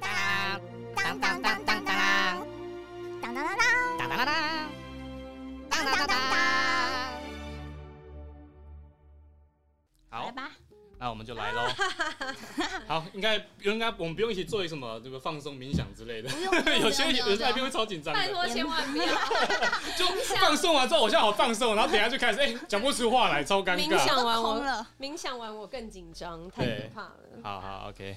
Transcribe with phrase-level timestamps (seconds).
[0.00, 0.10] 当
[0.94, 1.94] 当当当当当当
[3.20, 4.26] 当当当当当当当
[5.70, 6.34] 当当当当。
[10.10, 10.50] 好来，吧，
[10.98, 11.62] 那我们就来喽。
[12.86, 16.30] 好，应该应该我们不用一起做什么这个放松冥想之类的。
[16.80, 19.06] 有些有些来宾会超紧张，拜托 千万不要
[19.96, 20.06] 就
[20.36, 23.98] 放松完之后，我现在好放松，然后等下就开始哎讲不出话来，超尴冥尬。
[24.06, 24.62] 想完我。
[25.00, 27.18] 冥想完我更紧张，太可怕了。
[27.42, 28.16] 好好，OK。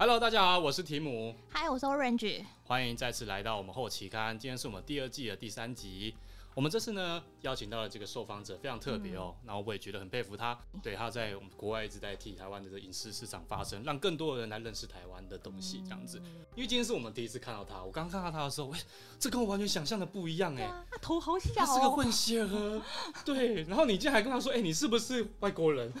[0.00, 2.44] Hello，大家好，我是提姆，嗨，我是 Orange。
[2.68, 4.38] 欢迎再次来到我们后期刊。
[4.38, 6.14] 今天是我们第二季的第三集。
[6.58, 9.32] 我们这次呢邀请到了这个受访者，非常特别哦。
[9.46, 16.20] 然后我也觉得很佩服他，对他在我们国外一直在替台湾的这个影视市场发声，让更多的人来认识台湾的东西，这样子。
[16.56, 18.78] 因为今天是我们第一次看到他，我刚刚看到他的时候，喂，
[19.20, 20.68] 这跟我完全想象的不一样哎。
[20.90, 21.54] 他头好小哦。
[21.64, 22.82] 他是个混血儿，
[23.24, 23.62] 对。
[23.62, 25.92] 然后你竟然还跟他说：“哎、你是不是外国人？”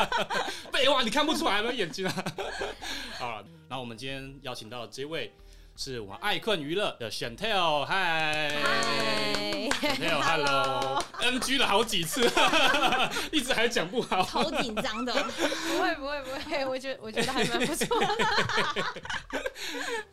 [0.72, 1.70] 废话，你看不出来吗？
[1.70, 2.24] 眼睛啊！
[3.20, 5.30] 好了，然后我们今天邀请到的这位
[5.74, 12.30] 是我们爱困娱乐的 Chantel，嗨嗨，Chantel，Hello，NG 了好几次，
[13.32, 14.22] 一直还讲不好。
[14.22, 18.06] 超紧张的，不会不会不会，我觉得我觉得还蛮不错的，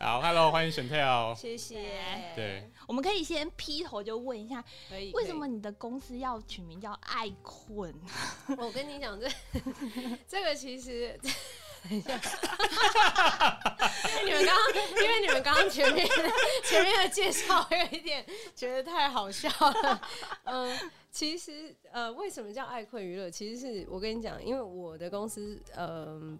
[0.00, 1.36] 好，Hello，欢迎 Chantel。
[1.36, 1.92] 谢谢。
[2.34, 5.12] 对，我们可以先劈头就问一下，可以。
[5.12, 7.94] 为什么你的公司要取名叫爱困？
[8.56, 9.28] 我跟你讲，这
[10.26, 11.20] 这个其实。
[11.88, 12.12] 等一下，
[14.26, 16.06] 因 为你们刚刚，因为你们刚刚前面
[16.64, 20.00] 前面的介绍有一点觉得太好笑了。
[20.44, 20.78] 嗯，
[21.10, 23.30] 其实呃，为什么叫爱困娱乐？
[23.30, 26.38] 其实是我跟你讲，因为我的公司，嗯、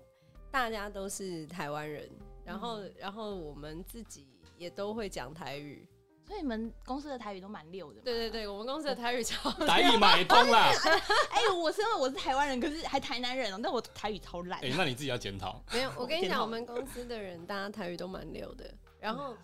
[0.50, 2.08] 大家都是台湾人，
[2.44, 5.86] 然后、然后我们自己也都会讲台语。
[6.30, 8.02] 所以你们公司的台语都蛮溜的嘛。
[8.04, 10.70] 对对对，我们公司的台语超 台语买通啦。
[11.30, 14.64] 哎、我是因为我是台湾人，可是还台南人哦，但我台语超烂。
[14.64, 15.60] 哎、那你自己要检讨。
[15.72, 18.72] 没有，我跟你讲，我们公司的人大家台语都蛮溜的。
[19.00, 19.36] 然后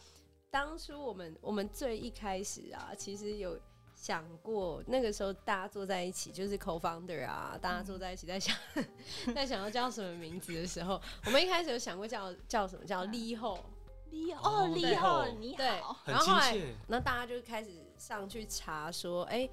[0.48, 3.58] 当初我们我们最一开始啊，其实有
[3.96, 8.56] 想过，那个时候大家坐在一起，就是 co-founder 啊，大家坐在一起在想
[9.34, 13.58] 在想要叫什么名字的时候，我们一开始有想过叫叫什么叫立后，
[14.10, 19.48] 你哦哦，你好，对你好。，很然后后来亲切那大家就开始上去查说，哎、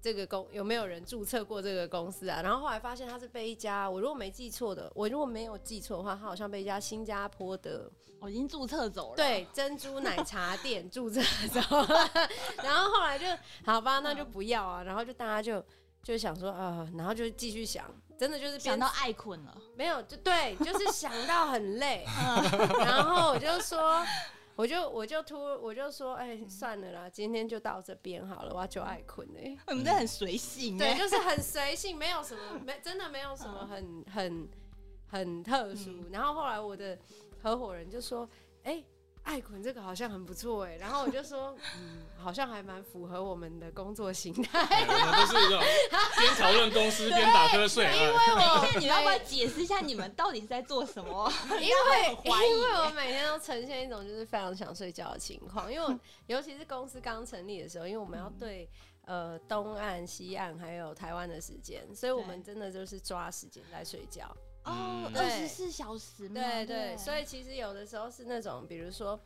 [0.00, 2.40] 这个公有没有人注册过这个公司啊？
[2.42, 7.90] 然后后来发现他是被一家，我如果没记错的，我如果没有记错的话，他好像被一家新加坡的
[8.20, 9.16] 我已经注册走了。
[9.16, 12.10] 对珍珠奶茶店 注册走了。
[12.62, 13.24] 然后后来就
[13.64, 14.82] 好吧，那就不要啊。
[14.82, 15.64] 然后就大家就
[16.02, 17.84] 就想说，呃，然后就继续想，
[18.20, 19.56] 真的就是边想到爱困了。
[19.74, 22.04] 没有，就对，就是想到很累，
[22.84, 24.04] 然后我就说，
[24.56, 30.98] 我就我就突我就说，哎、算了啦，今天就到这边好了，我要就爱困哎、你们这很随性对，哎。
[30.98, 34.48] 就是很随性，没有什么， 没真的没有什么很很
[35.08, 35.90] 很特殊。
[36.12, 36.98] 然后后来我的
[37.42, 38.28] 合伙人就说，
[38.64, 38.84] 哎、
[39.22, 44.66] 爱捆这个好像很不错哎，然后我就说，嗯，好像还蛮符合我们的工作形态。
[44.66, 45.48] 对我们都是
[46.18, 47.84] 边讨论公司边打瞌睡。
[47.84, 51.32] 因为啊我那你要不要解释一下你们到底是在做什么？
[51.60, 58.68] 因为因为我每天都呈现一种就是非常想睡觉的情况，因为 尤其是公司刚成立的时候，因为我们要对
[59.06, 64.24] 呃东岸、西岸还有台湾的时间，所以我们真的就是抓时间在睡觉。
[64.64, 69.18] 哦，嗯二十四小时对，对，所以其实有的时候是那种，比如说。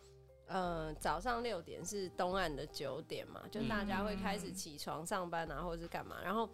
[0.47, 6.16] 呃，早上六点是东岸的九点嘛，就大家会开始起床上班啊，或者是干嘛。
[6.22, 6.49] 然后，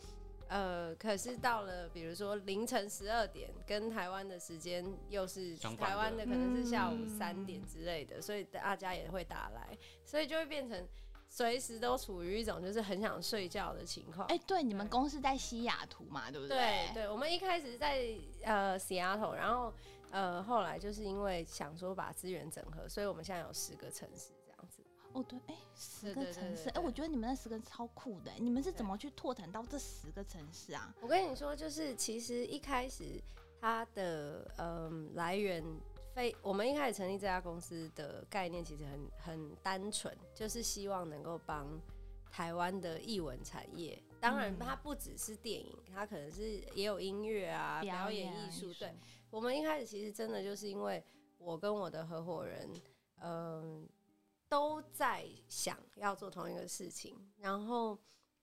[0.49, 10.87] 呃，可是到了比如说凌晨十二点，跟台湾的时间又是台湾的可能是下午嗯三点之类的，所以大家也会打来，所以就会变成
[11.29, 14.27] 随时都处于一种就是很想睡觉的情况。
[14.29, 18.05] 哎，对，你们公司在西雅图嘛，对不对对，对我们一开始在
[18.43, 19.73] 呃 Seattle，然后
[20.11, 24.83] 呃后来就是因为想说把资源整合，所以我们现在有十个城市这样子。
[25.13, 30.95] 哦，对，哎，十个城市，哎，我觉得你们那十个超酷的，你们是怎么去拓展到这十个城市啊？
[31.01, 33.21] 我跟你说，就是其实一开始
[33.61, 35.65] 它的嗯、来源
[36.15, 41.67] 非我们一开始成立这家公司的概念其实很很单纯，就是希望能够帮
[42.31, 44.01] 台湾的艺文产业。
[44.21, 48.73] 当然，嗯它不只是电影，它可能是也有音乐啊、表演啊艺术。
[48.75, 48.95] 对，，
[49.31, 51.03] 我们一开始其实真的就是因为
[51.39, 52.69] 我跟我的合伙人，
[53.23, 53.89] 嗯、
[54.49, 57.99] 都在想要做同一个事情，然后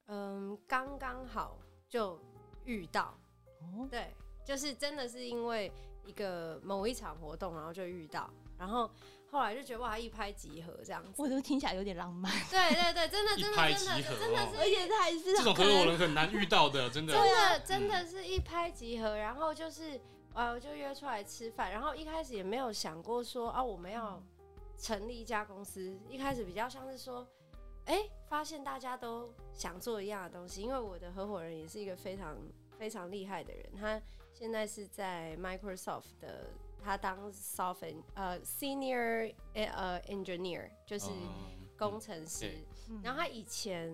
[0.07, 2.19] 嗯，刚刚好就
[2.65, 3.19] 遇到，
[3.59, 4.13] 哦，对，
[4.45, 5.71] 就是真的是因为
[6.05, 8.89] 一个某一场活动，然后就遇到，然后
[9.29, 11.21] 后来就觉得哇，一拍即合这样子。
[11.21, 17.13] 我都听起来有点浪漫，对对对，真的真的一拍真的即合哦真的是而且它还是这种合伙人很难遇到的，真的。
[17.13, 19.99] 真的真的是一拍即合，然后就是
[20.37, 24.21] 呃，我就约出来吃饭，然后一开始也没有想过说啊，我们要
[24.77, 25.97] 成立一家公司。
[26.07, 27.27] 一开始比较像是说，
[27.85, 32.37] 哎、发现大家都想做一样的东西，因为我的合伙人也是一个非常
[32.77, 33.99] 非常厉害的人，他
[34.31, 36.51] 现在是在 Microsoft 的，
[36.83, 42.63] 他当 soft 呃 senior 呃 engineer，就是嗯工程师。
[43.01, 43.91] 然后他以前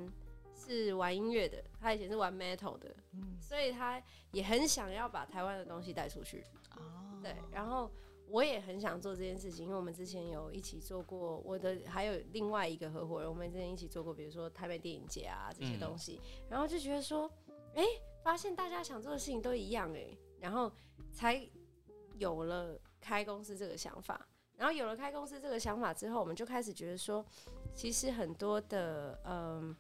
[0.66, 4.02] 是玩音乐的，他以前是玩 metal 的，嗯所以他
[4.32, 6.44] 也很想要把台湾的东西带出去。
[6.76, 7.90] 哦对，然后
[8.28, 16.20] 我也很想做这件事情，因为我们之前有一起做过，我的还有另外一个合伙人，我们之前一起做过，比如说台北电影节啊这些东西，
[16.50, 17.30] 然后就觉得说，
[17.76, 17.84] 哎、
[18.24, 20.72] 发现大家想做的事情都一样哎、然后
[21.12, 21.48] 才
[22.18, 24.28] 有了开公司这个想法。
[24.56, 27.26] 然后有了开公司这个想法之后，我们就开始觉得说，
[27.74, 29.76] 其实很多的嗯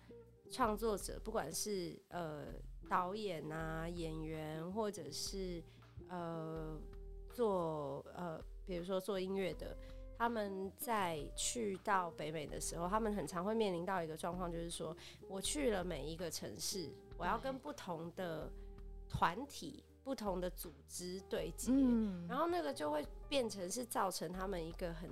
[0.53, 2.45] 创作者，不管是呃
[2.88, 5.63] 导演啊、演员，或者是
[6.09, 6.79] 呃
[7.31, 9.75] 做呃比如说做音乐的，
[10.15, 14.95] 他们在去到北美的时候，他们很常会面临到一个状况，就是说
[15.27, 18.47] 我去了每一个城市，我要跟不同的
[19.09, 25.09] 团体、不同的组织对接，嗯然后那个就会变成是造成他们一个很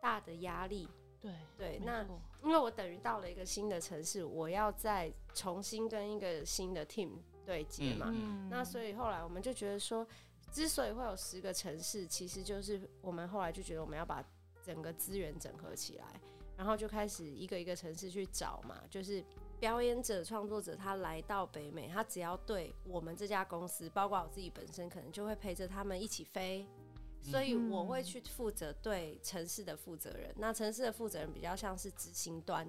[0.00, 0.88] 大的压力。
[1.22, 2.04] 对对，那
[2.42, 7.12] 因为我等于到了一个新的城市，我要再重新跟一个新的 team
[7.46, 8.08] 对接嘛。
[8.10, 10.06] 嗯那所以后来我们就觉得说，
[10.50, 14.22] 之所以会有十个城市，其实就是我们后来就觉得我们要把
[14.62, 16.20] 整个资源整合起来，
[16.56, 19.24] 然后就开始一个一个城市去找嘛，就是。
[19.62, 26.66] 表演者、创作者，他来到北美，他只要对我们这家公司，包括我自己本身，可能就会陪着他们一起飞，
[27.22, 30.34] 所以我会去负责对城市的负责人。
[30.36, 32.68] 那城市的负责人比较像是执行端，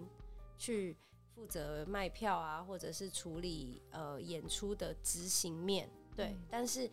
[0.57, 0.95] 去
[1.33, 5.89] 负责卖票啊，或者是处理呃演出的执行面。
[6.15, 6.89] 对，嗯但是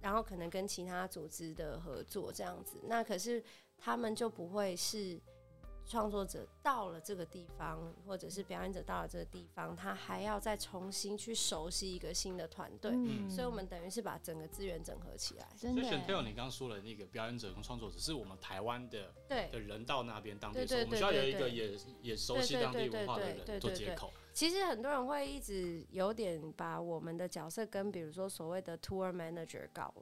[0.00, 3.42] 然后可能跟其他组织的合作这样子，那可是
[3.78, 5.20] 他们就不会是。
[5.92, 13.28] 创作者到了这个地方，或者是表演者到了这个地方，他还要再重新去熟悉一个新的团队，嗯。
[13.30, 15.46] 所以我们等于是把整个资源整合起来。
[15.54, 24.10] 真的所以选 t 欸你刚刚说的那个表演者跟创作者，是我们台湾的对，的人到那边当地我们需要有一个也也熟悉当地文化的对对对对人做接口。
[24.32, 29.92] 其实很多人会一直有点把我们的角色跟比如说所谓的 tour manager 搞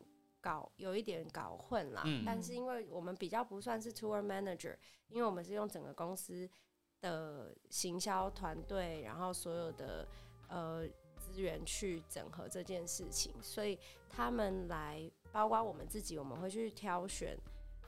[0.41, 2.03] 搞有一点搞混啦。
[2.05, 2.25] 嗯。
[2.25, 4.77] 但是因为我们比较不算是 tour manager，
[5.09, 6.49] 因为我们是用整个公司
[7.01, 10.07] 的行销团队，然后所有的
[10.49, 13.79] 呃资源去整合这件事情，所以
[14.09, 17.39] 他们来，包括我们自己，我们会去挑选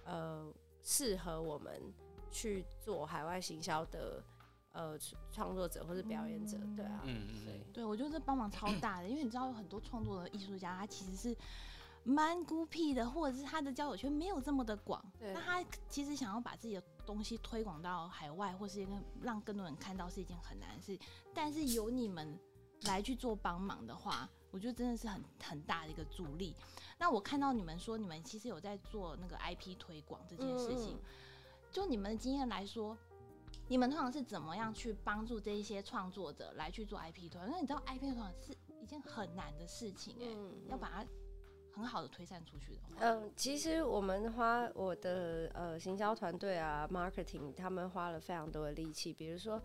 [0.04, 0.52] 呃
[0.82, 1.80] 适合我们
[2.30, 4.22] 去做海外行销的
[4.72, 4.98] 呃
[5.30, 11.36] 创作者或是表演者，对啊，嗯嗯对，我觉得这帮忙超大的，因为你知道有很多创作的艺术家，他其实是
[12.04, 15.04] 蛮孤僻的，或者是他的交友圈没有这么的广。
[15.18, 20.98] 对那他其实想要把自己的东西推广到海外，或是一个让更多人看到，是一件很难的事。
[21.32, 22.38] 但是有你们
[22.82, 26.56] 来去做帮忙的话，我觉得真的是很很大的一个助力。
[26.98, 31.00] 那我看到你们说，你们其实有在做那个 IP 推广这件事情，嗯
[31.70, 32.96] 就你们的经验来说，
[33.66, 37.46] 你们通常是怎么样去帮助这一些创作者来去做 IP 推广？
[37.48, 38.52] 因为你知道 IP 推广是
[38.82, 41.06] 一件很难的事情、哎、嗯要把它
[41.72, 49.12] 很好的推散出去的话，嗯，其实我们花我的呃行销团队啊，marketing，他们花了非常多的力气。
[49.12, 49.60] 比如说，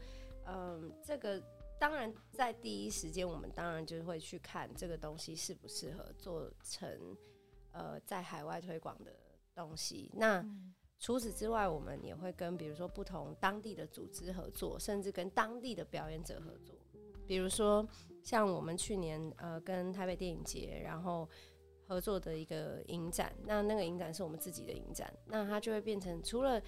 [0.46, 1.42] 嗯，这个
[1.78, 6.90] 当然在第一时间，我们当然就会去看这个东西适不适合做成
[7.72, 9.14] 呃在海外推广的
[9.54, 10.10] 东西。
[10.16, 16.76] 那嗯除此之外，我们也会跟比如说不同当地的组织合作，甚至跟当地的表演者合作。
[17.28, 17.88] 比如说，
[18.24, 21.30] 像我们去年呃跟台北电影节，然后
[21.88, 26.62] 合作的一个影展，那那个影展是我们自己的影展，那它就会变成除了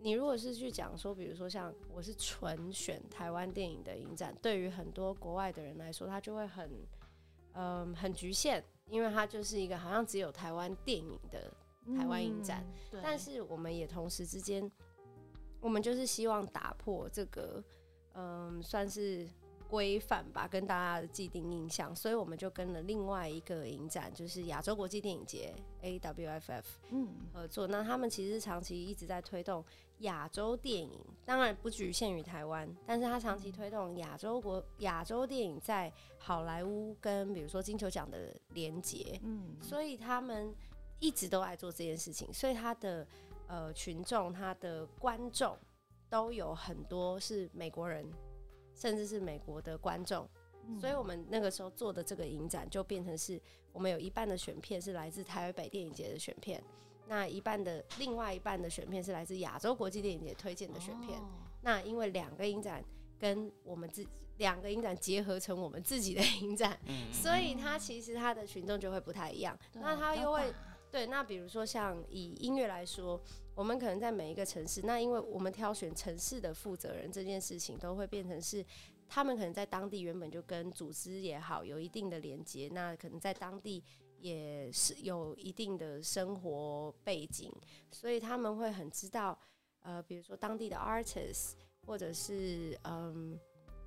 [0.00, 6.70] 你如果是去讲说，比如说像我是纯选台湾电影的影展，对于很多国外的人来说，它就会很
[7.54, 11.52] 嗯、很局限，因为它就是一个好像只有台湾电影的
[11.96, 14.70] 台湾影展，嗯，但是我们也同时之间，
[15.60, 17.62] 我们就是希望打破这个，
[18.14, 19.26] 嗯，算是
[19.70, 27.68] 规范吧，跟大家的既定印象，所以我们就跟了另外一个影展，就是亚洲国际电影节 （AWFF） 嗯合作。
[27.68, 29.64] 那他们其实长期一直在推动
[30.00, 39.20] 亚洲电影，当然不局限于台湾，但是他长期推动亚洲国亚洲电影在好莱坞跟比如说金球奖的连结。
[39.22, 40.52] 嗯，所以他们
[40.98, 43.06] 一直都爱做这件事情，所以他的
[43.46, 45.56] 呃群众、他的观众
[46.08, 48.04] 都有很多是美国人，
[48.80, 50.26] 甚至是美国的观众。
[50.80, 53.40] 所以我们那个时候做的这个影展就变成是
[53.72, 56.62] 我们有一半的选片是来自台北电影节的选片，
[57.08, 61.18] 那一半的另外一半的选片是来自亚洲国际电影节推荐的选片。
[61.18, 61.28] 哦
[61.62, 62.82] 那因为两个影展
[63.18, 64.06] 跟我们自
[64.38, 69.58] 两个影展结合成我们自己的 影展，嗯，所以它其实它的群众就会不太一样。
[69.74, 70.56] 那它又会大
[70.90, 73.20] 对，那比如说像以音乐来说，
[73.54, 78.64] 我们可能在每一个城市，那因为我们挑选城市的负责人这件事情，都会变成是
[79.08, 83.82] 他们可能在当地原本就跟组织也好有一定的连接，那可能在当地
[84.18, 87.52] 也是有一定的生活背景，
[87.92, 89.38] 所以他们会很知道，
[89.82, 91.52] 呃，比如说当地的 artist，
[91.86, 93.38] 或者是嗯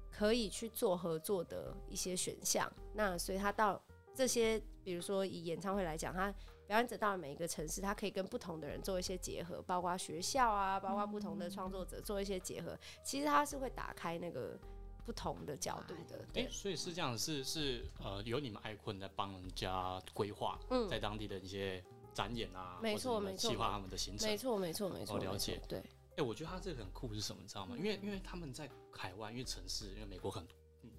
[0.10, 2.72] 可以去做合作的一些选项。
[2.94, 3.84] 那所以他到
[4.16, 6.34] 这些，比如说以演唱会来讲，他
[6.66, 12.78] 表演者到了每一个城市，他可以跟不同的人做一些结合，包括学校啊，包括不同的创作者做一些结合。
[13.04, 14.58] 其实他是会打开那个
[15.06, 16.20] 不同的角度的。
[16.20, 24.30] 哎、对，所以是这样，是是呃，有你们爱困在帮人家规划，嗯在当地的一些展演啊，没错没错计划他们的行程。
[24.30, 25.16] 没错，没错，没错。
[25.16, 25.84] 我哦了解对，
[26.16, 27.76] 哎、我觉得他这个很酷是什么，你知道吗？
[27.78, 30.48] 因为因为他们在海外，因为城市，因为美国很嗯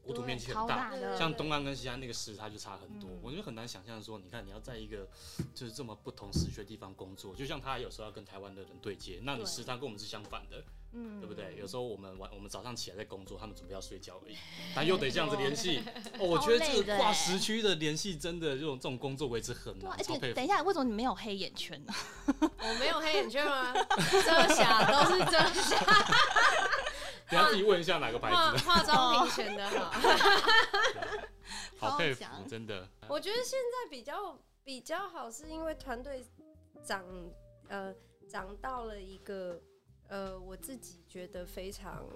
[0.05, 3.19] 国土面积很大，大，像东岸跟西岸那个时差就差很多，嗯。
[3.23, 5.09] 我觉得很难想象说，你看你要在一个
[5.55, 10.63] 就是这么不同时区的地方工作，就像他有时候要跟台湾的人对接，那你时差跟我们是相反的，
[10.95, 11.57] 嗯对不对？
[11.59, 14.37] 有时候我们晚我们早上起来在工作，他们准备要睡觉而已，
[14.75, 15.83] 但又得这样子联系。
[16.19, 20.49] 哦，我觉得这个跨时区的联系真的这种这种工作维持很难，而且等一。
[20.49, 21.93] 下，为什么你没有黑眼圈呢？
[22.39, 23.75] 我没有黑眼圈吗？
[23.97, 25.85] 遮瑕都是遮瑕，
[27.29, 29.93] 等一下自己问一下哪个牌子的，化妆品选的好。
[31.79, 32.89] 好佩服真的。
[33.09, 36.25] 我觉得现在比较比较好，是因为团队
[36.85, 37.05] 长
[37.69, 37.93] 呃
[38.29, 39.61] 长到了一个
[40.09, 42.07] 呃我自己觉得非常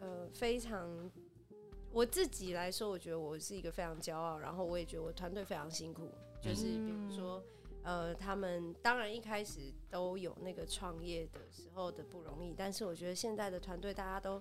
[0.00, 1.10] 呃非常
[1.92, 6.10] 我自己来说，我觉得我是一个非常骄傲，然后我也觉得我团队非常辛苦，
[6.40, 7.42] 就是比如说。
[7.86, 14.40] 呃，他们当然一开始都有那个创业的时候的不容易，但是我觉得现在的团队大家都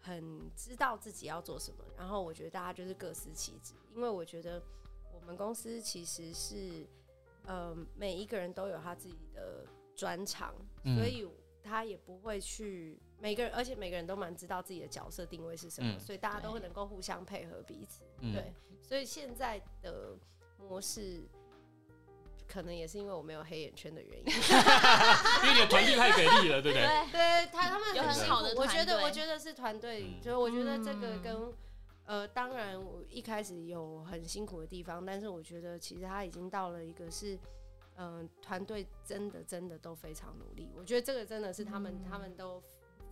[0.00, 4.60] 很知道自己要做什么，然后我觉得大家就是各司其职，因为我觉得
[5.14, 6.84] 我们公司其实是
[7.44, 10.96] 呃每一个人都有他自己的专长，嗯。
[10.96, 11.24] 所以
[11.62, 18.02] 他也不会去每个人，而且每个人都蛮知道自己的角色定位是什么，嗯所以大家都会能够互相配合彼此。
[18.20, 20.16] 嗯对，所以现在的
[20.58, 21.22] 模式。
[22.48, 27.10] 可能也是因为我没有黑眼圈的原因， 因为你的团队太给力了，对不对？
[27.10, 31.54] 对，他他们有很好的我觉得我觉得是团队，嗯就我觉得这个嗯跟、
[32.04, 37.38] 呃，当然我一开始有很辛苦的地方，但是我觉得其实他已经到了一个是。
[37.96, 42.62] 嗯，团队真的真的都非常努力，我觉得这个真的是他们、嗯他们都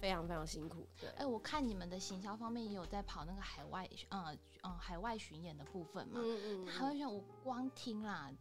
[0.01, 0.87] 非常非常辛苦。
[0.99, 6.21] 对，哎、我看你们的行销方面也有在跑那个海外，呃，嗯，海外巡演的部分嘛。
[6.23, 8.33] 嗯嗯海外巡演我光听啦，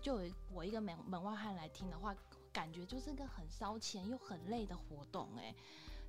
[0.00, 2.14] 就有我一个门门外汉来听的话，
[2.52, 5.54] 感觉就是个很烧钱又很累的活动哎、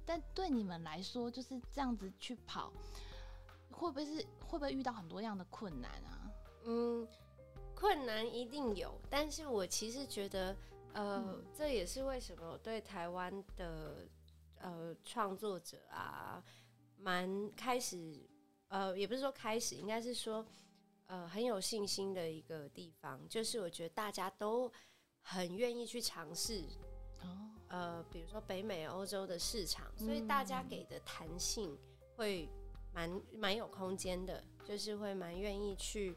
[0.05, 2.72] 但对你们来说，就是这样子去跑，
[3.72, 6.31] 会不会是会不会遇到很多样的困难啊？
[6.65, 7.08] 嗯，
[7.79, 10.53] 困难一定有，但是我其实觉得，
[10.93, 11.45] 呃，嗯。
[11.57, 14.05] 这也是为什么我对台湾的
[14.57, 16.43] 呃创作者啊，
[16.98, 18.19] 蛮开始，
[18.67, 20.45] 呃，也不是说开始，应该是说，
[21.05, 24.69] 呃，很有信心的一个地方，就是我觉得大家都
[25.21, 26.62] 很愿意去尝试，
[27.21, 31.77] 哦，呃，比如说北美、欧洲的市场，所以大家给的弹性
[32.17, 32.50] 会
[32.93, 36.15] 蛮蛮有空间的，就是会蛮愿意去，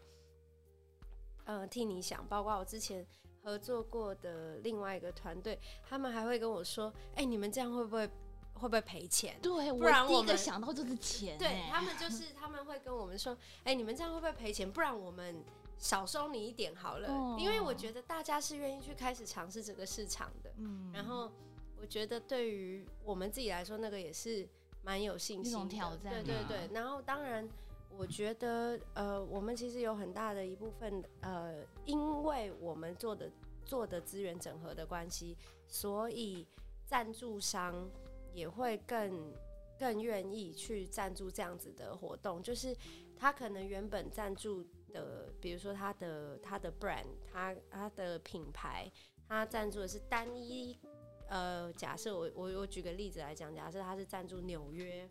[1.44, 2.26] 呃，替你想。
[2.26, 3.06] 包括我之前
[3.42, 5.58] 合作过的另外一个团队，
[5.88, 8.06] 他们还会跟我说：“哎、你们这样会不会
[8.54, 14.70] 会不会赔钱？”对，不然我第一个想到就是钱、 对哎他们就是他们会跟我们说：“哎、你们这样会不会赔钱？
[14.70, 15.42] 不然我们
[15.78, 17.08] 少收你一点好了。
[17.08, 20.52] 哦因为我觉得大家是愿意去开始尝试这个市场的。
[20.58, 21.30] 嗯然后
[21.80, 24.48] 我觉得对于我们自己来说，那个也是
[24.84, 27.48] 蛮有信一种心的挑战嘛对对对，然后当然，
[27.96, 33.30] 我觉得呃，我们其实有很大的一部分呃，因为我们做的
[33.64, 35.36] 做的资源整合的关系，
[35.68, 36.46] 所以
[36.86, 37.88] 赞助商
[38.32, 39.32] 也会更
[39.78, 42.76] 更愿意去赞助这样子的活动，就是
[43.16, 48.90] 他可能原本赞助的，比如说他的他的 brand，他他的品牌，
[49.28, 50.76] 他赞助的是单一。
[51.28, 55.08] 呃，假设我我我举个例子来讲，假设他是赞助纽约，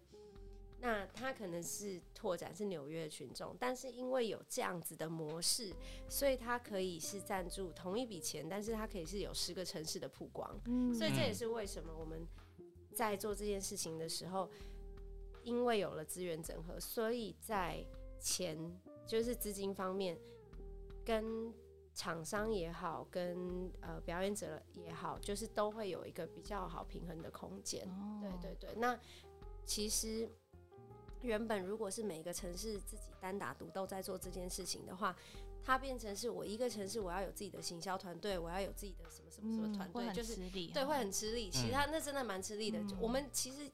[0.81, 5.71] 那他可能是拓展是纽约的群众，但是因为有这样子的模式，
[6.09, 12.27] 所以他可以是赞助同一笔钱，但是他可以是有十个城市的曝光，嗯所以这也是为什么我们
[12.93, 14.49] 在做这件事情的时候，
[15.43, 17.85] 因为有了资源整合，所以在
[18.19, 18.57] 钱，
[19.05, 20.17] 就是资金方面，
[21.05, 21.53] 跟
[21.93, 27.87] 厂商也好，跟呃表演者也好，就是都会有一个比较好平衡的空间。
[27.87, 28.19] 哦。
[28.19, 28.99] 对对对，那
[29.65, 30.29] 其实
[31.21, 35.15] 原本如果是每个城市自己单打独斗在做这件事情的话，
[35.63, 41.49] 它变成是我一个城市我要有自己的行销团队，我要有自己的什么什么什么团队，嗯会很就是吃力，对会很吃力。
[41.49, 42.79] 其实它那真的蛮吃力的。
[42.79, 43.69] 嗯我们其实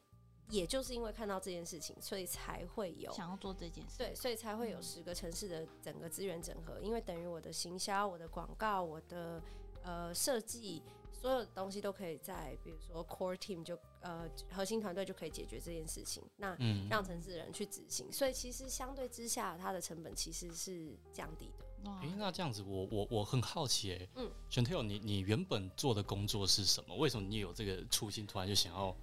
[0.50, 9.42] 也就是因为看到这件事情，所以才会有想要做这件事，对，所以才会有嗯十个城市的整个资源整合，因为等于我的行销、我的广告、我的
[9.84, 10.82] 呃设计，
[11.28, 21.90] 所有东西都可以在比如说 core team 就呃核心团队就可以解决这件事情，那嗯，让城市人去执行，所以其实相对之下，它的成本其实是降低的。
[21.90, 26.96] 哇诶，那这样子我，我我很好奇，哎，嗯嗯 c h a n t e l 你你原本做的工作是什么？
[26.96, 28.96] 为什么你有这个初心，突然就想要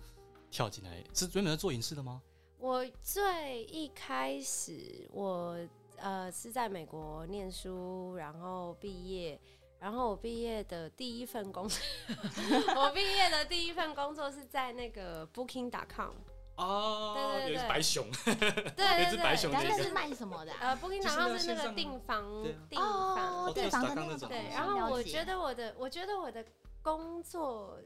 [0.50, 1.04] 跳进来？
[1.12, 2.22] 是原本在做影视的吗？
[2.58, 5.58] 我最一开始，我
[5.98, 9.38] 呃是在美国念书，然后毕业，
[9.84, 11.78] 然后我毕业的第一份工作，
[12.74, 16.12] 我毕业的第一份工作是在那个 Booking.com，
[16.56, 17.68] 哦对对对。
[17.68, 18.34] 白熊，对
[18.74, 20.58] 对一只 白熊但是是卖什么的啊？
[20.70, 22.24] 呃 Booking.com 是那个订房
[22.70, 23.44] 订房。
[23.44, 26.42] 哦，对对，房的那种，对，哦然后我觉得我的，我觉得我的
[26.80, 27.78] 工作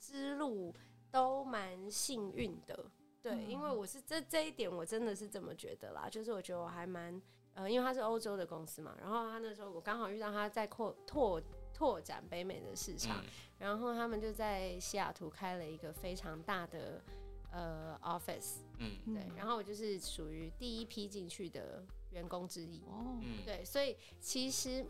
[0.00, 0.74] 之路
[1.12, 2.84] 都蛮幸运的，
[3.22, 3.48] 对，嗯。
[3.48, 7.22] 因为我是这这一点我真的是这么觉得啦，就是我觉得我还蛮，
[7.58, 11.42] 呃，因为他是欧洲的公司嘛，然后他那时候我刚好遇到他在扩拓
[11.74, 13.24] 拓展北美的市场，嗯
[13.58, 17.02] 然后他们就在西雅图开了一个非常大的
[17.50, 24.86] 呃 office，嗯嗯对，然后我就是属于第一批进去的员工之一，哦，嗯，对，所以其实，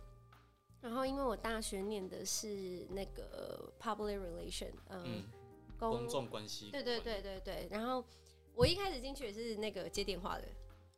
[0.82, 5.24] 然后因为我大学念的是那个 public relation，嗯，嗯，
[5.78, 8.04] 公公众关系，对对，对对对，然后
[8.54, 10.44] 我一开始进去也是那个接电话的，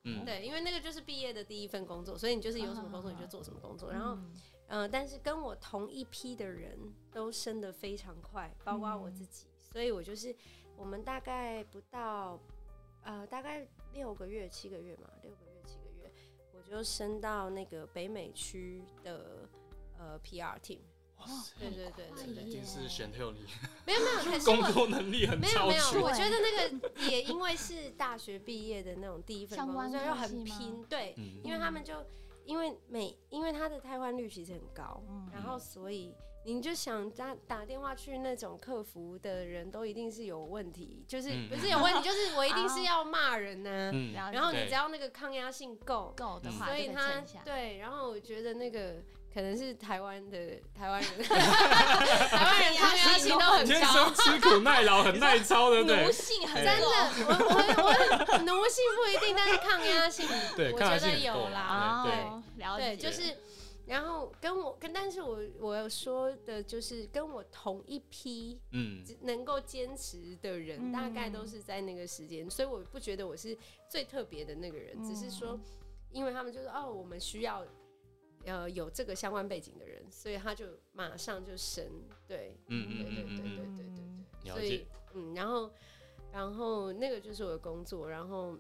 [0.05, 4.33] 嗯，对，因为那个就是毕业的第一份工作，所以你就是有什么工作你就做什么工作，然后，嗯
[4.69, 6.79] 呃，但是跟我同一批的人
[7.13, 10.35] 都升得非常快，包括我自己，所以我就是
[10.77, 12.41] 我们大概不到
[13.03, 16.11] 呃大概六个月七个月嘛，六个月七个月，
[16.53, 19.49] 我就升到那个北美区的
[19.99, 20.79] 呃 PR team，
[21.59, 23.47] 对对对对对，一定是 e l 你。
[23.87, 24.73] 没有没有，可是 工。
[24.73, 30.85] 作能力很超没有没有，我觉得那个也因为是大学毕业的那种第一份工作，所以又很拼。
[30.89, 31.41] 对，嗯。
[31.45, 31.95] 因为他们就
[32.45, 35.29] 因为每因为他的汰换率其实很高，嗯。
[35.33, 44.69] 然后所以你就想打打电话去那种客服的人都一定是有问题，就是嗯不是有问题，就是我一定是 要骂人呢、嗯，然后你对。
[44.69, 47.23] 只要那个抗压性够，嗯够的话，所以他。
[47.45, 49.03] 对，然后我觉得那个
[49.33, 50.39] 可能是台湾的
[50.77, 54.15] 台湾人，台湾人抗压性都很天高生。
[54.15, 56.11] 吃苦耐劳，很耐操，对不对奴？
[56.13, 56.87] 性很真真的，
[57.27, 62.03] 我我我奴性不一定，但是抗压性， 对，我抗压觉得有性够啦。
[62.05, 63.37] 对哦，了，解，就是，
[63.87, 73.57] 然后跟我跟，但是我我要说的就是跟我同一批嗯，能够坚持的人，嗯大概都是在那个时间，所以我不觉得我是
[73.89, 75.61] 最特别的那个人，只是说嗯，
[76.11, 77.65] 因为他们就是哦，我们需要
[78.45, 81.85] 呃有这个相关背景的人，所以他就马上就升，
[82.27, 83.87] 对，嗯嗯对对对对对
[84.45, 85.71] 对所以，嗯，然后
[86.33, 88.57] 然后那个就是我的工作，然后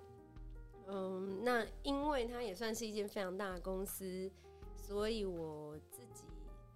[0.86, 4.30] 嗯，那因为它也算是一间非常大的公司，
[4.76, 6.24] 所以我自己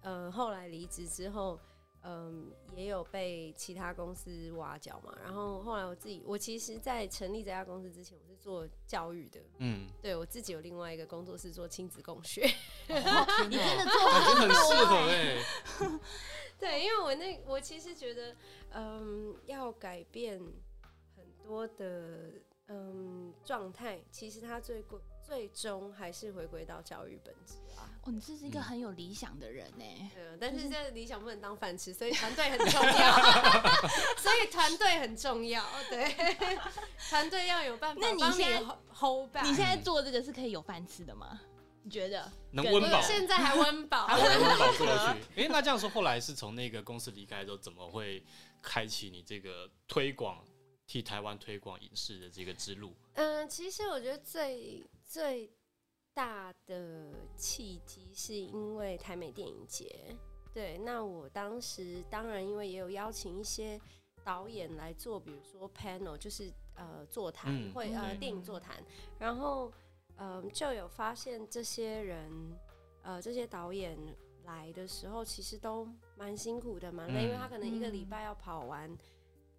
[0.01, 1.59] 呃后来离职之后。
[2.07, 12.45] 嗯，也有被其他公司挖角嘛，然后后来我自己，我其实，在成立这家公司之前，我是做教育的，嗯，对我自己有另外一个工作室做亲子共学，
[12.89, 15.99] 哦你真的做很适合多哎，
[16.59, 18.35] 对，因为我那我其实觉得，
[18.69, 20.39] 嗯，要改变
[21.15, 22.33] 很多的
[22.67, 27.89] 嗯状态，其实它最归最终还是回归到教育本质啊。
[28.05, 30.11] 哦，你这是一个嗯很有理想的人呢。
[30.13, 33.15] 对啊，但是这理想不能当饭吃，所以团队很重要，
[34.17, 35.65] 所以团队很重要。
[35.89, 36.13] 对，
[37.09, 39.43] 团队要有办法那你帮现在 hold- back。
[39.43, 41.41] 你现在做这个是可以有饭吃的吗？
[41.83, 42.31] 你觉得？
[42.53, 45.41] 跟能温饱，现在还温饱，还温饱过得去。
[45.41, 48.23] 哎，那这样说，后来是从那个公司离开之后，怎么会
[48.61, 50.43] 开启你这个推广
[50.87, 52.95] 替台湾推广影视的这个之路？
[53.13, 55.51] 嗯，其实我觉得最最
[56.15, 60.15] 大的契机是因为台美电影节。
[60.53, 63.79] 对，那我当时当然因为也有邀请一些
[64.23, 68.81] 导演来做，比如说 panel，就是呃座谈嗯会、呃电影座谈，
[69.19, 69.69] 然后
[70.15, 72.31] 嗯、呃就有发现这些人
[73.01, 73.99] 呃这些导演
[74.45, 78.09] 来的时候，其实都蛮辛苦的，蛮累，因为他可能一个礼嗯。
[78.09, 78.89] 拜要跑完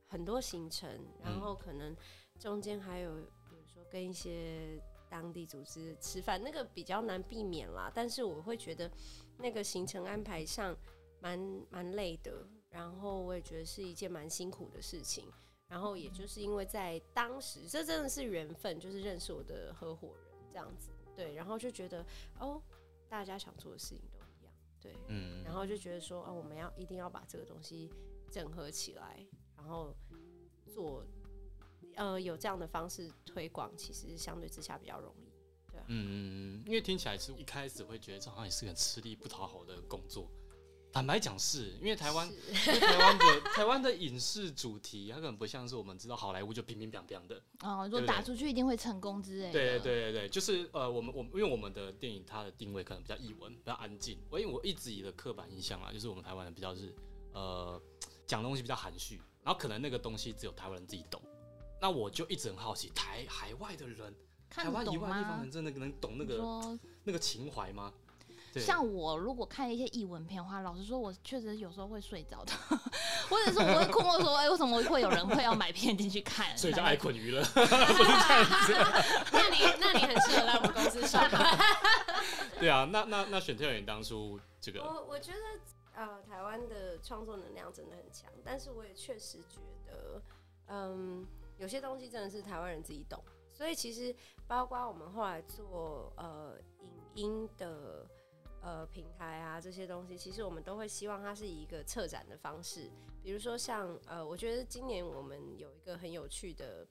[0.07, 0.89] 很多行程，
[1.23, 1.95] 然后可能
[2.39, 3.15] 中间还有
[3.51, 7.91] 比如说跟一些当地组织吃饭，那个比较难避免啦。
[7.95, 8.91] 但是我会觉得
[9.39, 10.77] 那个行程安排上
[11.21, 11.39] 蛮
[11.71, 15.31] 蛮累的，然后我也觉得是一件蛮辛苦的事情。
[15.69, 22.07] 然后也就是因为在当时，这真的是缘分，就是认识我的合伙人这样子，对，然后就觉得
[22.39, 22.63] 哦，
[23.09, 27.91] 大家想做的事情都一样，对，嗯，然后就觉得说，哦，我们要一定要把这个东西
[28.31, 29.93] 整合起来，然后
[30.73, 31.05] 做，
[31.97, 35.27] 呃，有这样的方式推广，其实相对之下比较容易。
[35.73, 40.31] 嗯嗯嗯，因为听起来是一开始会觉得这好像也是很吃力不讨好的工作。
[40.93, 47.41] 坦白讲，是因为台湾，因为台湾的台湾的影视主题，它可能不像是我们知道好莱坞就乒乒乓乓的。
[47.61, 49.53] 哦，如果打出去一定会成功之类的。
[49.53, 54.19] 对对对对对，就是呃，我们我们因为我们的电影它的定位可能比较译文，比较安静。
[54.31, 56.95] 我因为我一直以的刻板印象啊，就是我们台湾人比较是
[57.33, 57.81] 呃
[58.27, 61.21] 讲东西比较含蓄，然后可能那个东西只有台湾人自己懂。
[61.81, 64.15] 那我就一直很好奇，台海外的人，
[64.49, 65.51] 看得台湾以懂吗外的地方人？
[65.51, 67.93] 真的能懂那个那个情怀吗？
[68.59, 72.53] 像我如果看一些译文片的话，老实说，我确实有时候会睡着的，
[73.29, 76.57] 或者是我会困惑说， 哎、为什么会有人会要买片进去看？
[76.57, 78.73] 所以叫爱困娱乐， 不是这样子。
[79.31, 81.59] 那你那你很适合来我们公司上班。
[82.59, 85.39] 对啊，那那那选特员当初这个，我我觉得
[85.95, 90.23] 呃，台湾的创作能量真的很强，但是我也确实觉得，
[90.69, 91.27] 嗯，
[91.59, 94.15] 有些东西真的是台湾人自己懂，所以其实
[94.47, 98.07] 包括我们后来做呃影音的
[98.61, 102.91] 呃平台啊这些东西，其实我们都会希望它是以一个策展的方式，
[103.23, 106.87] 比如说像呃，我觉得今年我们有一个很有趣的。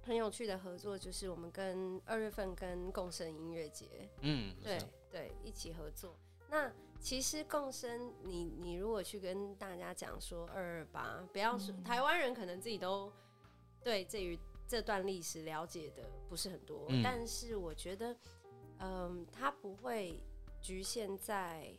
[0.00, 4.78] 很有趣的合作就是我们跟二月份跟共生音乐节，嗯，对
[5.10, 6.16] 对，一起合作。
[6.48, 13.12] 那其实共生，你你如果去跟大家讲说二二八，不要说、嗯台湾人可能自己都
[13.82, 18.16] 对这于这段历史了解的不是很多，嗯但是我觉得，
[18.78, 20.20] 嗯，它不会
[20.60, 21.72] 局限在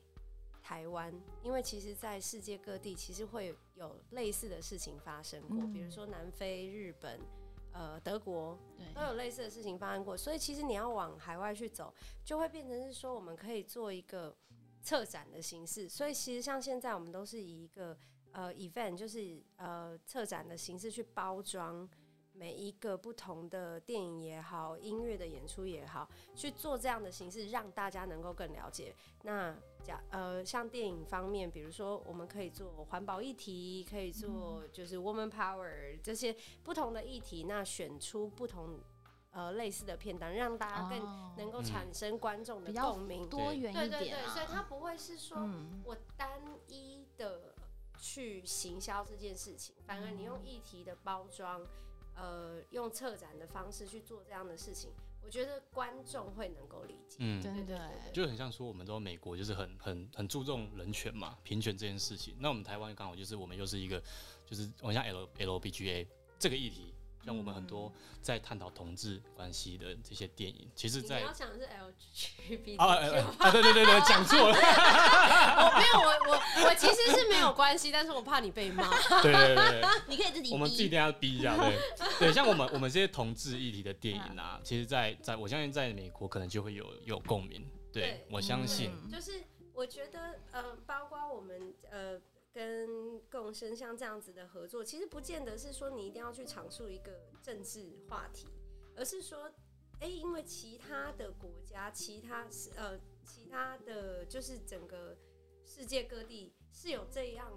[0.62, 7.20] 台湾，因为其实在世界各地其实会有类似的事情发生过，嗯比如说南非、日本。
[7.72, 8.58] 呃，德国
[8.96, 11.94] 都有类似的事情发生过，所以其实你要往海外去走，
[12.26, 14.36] 就会变成是说我们可以做一个
[14.82, 15.88] 策展的形式。
[15.88, 17.96] 所以其实像现在我们都是以一个
[18.32, 21.88] 呃 event，就是呃策展的形式去包装
[22.34, 28.96] 每一个不同的电影也好，音乐的演出也好，去做这样的形式，让大家能够更了解。
[29.24, 38.80] 那假呃像电影方面，比如说我们可以做环保议题，可以做就是 woman power 这些不同的议题，那选出不同
[39.32, 43.28] 呃类似的片段，让大家更哦能够嗯产生观众的共鸣。
[43.28, 44.34] 多元对对对，一点啊。
[44.34, 47.39] 所以它不会是说嗯，我单一的
[48.00, 51.62] 去行销这件事情，反而你用议题的包装，
[52.16, 54.92] 呃，用策展的方式去做这样的事情，
[55.24, 57.18] 我觉得观众会能够理解。
[57.20, 62.36] 嗯，真的对对欸对就很像说，我们都美国就是很很很注重人权嘛，平权这件事情。
[62.40, 64.02] 那我们台湾刚好就是我们又是一个，
[64.46, 66.08] 就是我像 L L B G A
[66.40, 72.96] 这个议题，像我们很多在探讨同志关系的这些电影，其实你在要讲的是 LGBT 啊
[73.38, 78.90] 啊对对对对， 讲错了，我没有，我我我其实是没有关系，但是我怕你被骂。
[79.22, 79.90] 对对对对。
[80.08, 81.78] 你可以自己我们自己一逼定要逼一下，对
[82.20, 92.20] 对，像我们我们这些同志议题的电影啊， 其实在，在我相信在美国可能就会有有共鸣，对对我相信，嗯就是我觉得，呃，包括我们呃
[92.54, 98.48] 跟共生像这样子的合作，其实不见得是说你一定要去阐述一个政治话题，
[98.96, 99.52] 而是说，
[100.00, 105.16] 哎、因为其他的国家、其他是呃其他的就是整个
[105.64, 107.52] 世界各地是有这样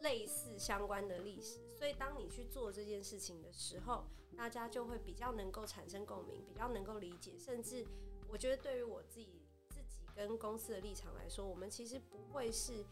[0.00, 4.06] 类似相关的历史，所以当你去做这件事情的时候，
[4.36, 7.86] 大家就会比较能够产生共鸣，比较能够理解，甚至
[8.28, 12.84] 我觉得对于我自己自己跟公司的立场来说，我们其实不会是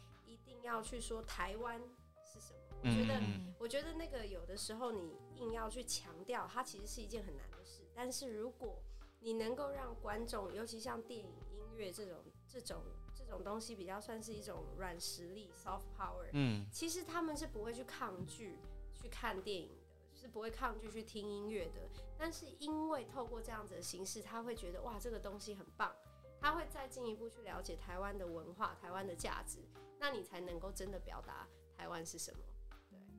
[0.46, 1.80] 定要去说台湾
[2.24, 2.60] 是什么。
[2.82, 7.82] 我觉得，嗯我觉得那个有的时候你硬要去强调，它其实是一件很难的事。
[7.94, 8.80] 但是如果
[9.20, 12.82] 你能够让观众，尤其像电影、音乐这种这种
[13.14, 18.58] 这种东西，比较算是一种软实力 （soft power），嗯其实他们是不会去抗拒
[18.94, 21.80] 去看电影的，是不会抗拒去听音乐的。
[22.18, 25.96] 但是因为透过这样子的形式，他会觉得哇，这个东西很棒，
[26.38, 29.58] 他会再进一步去了解台湾的文化、台湾的价值，
[29.98, 32.38] 那你才能够真的表达台湾是什么。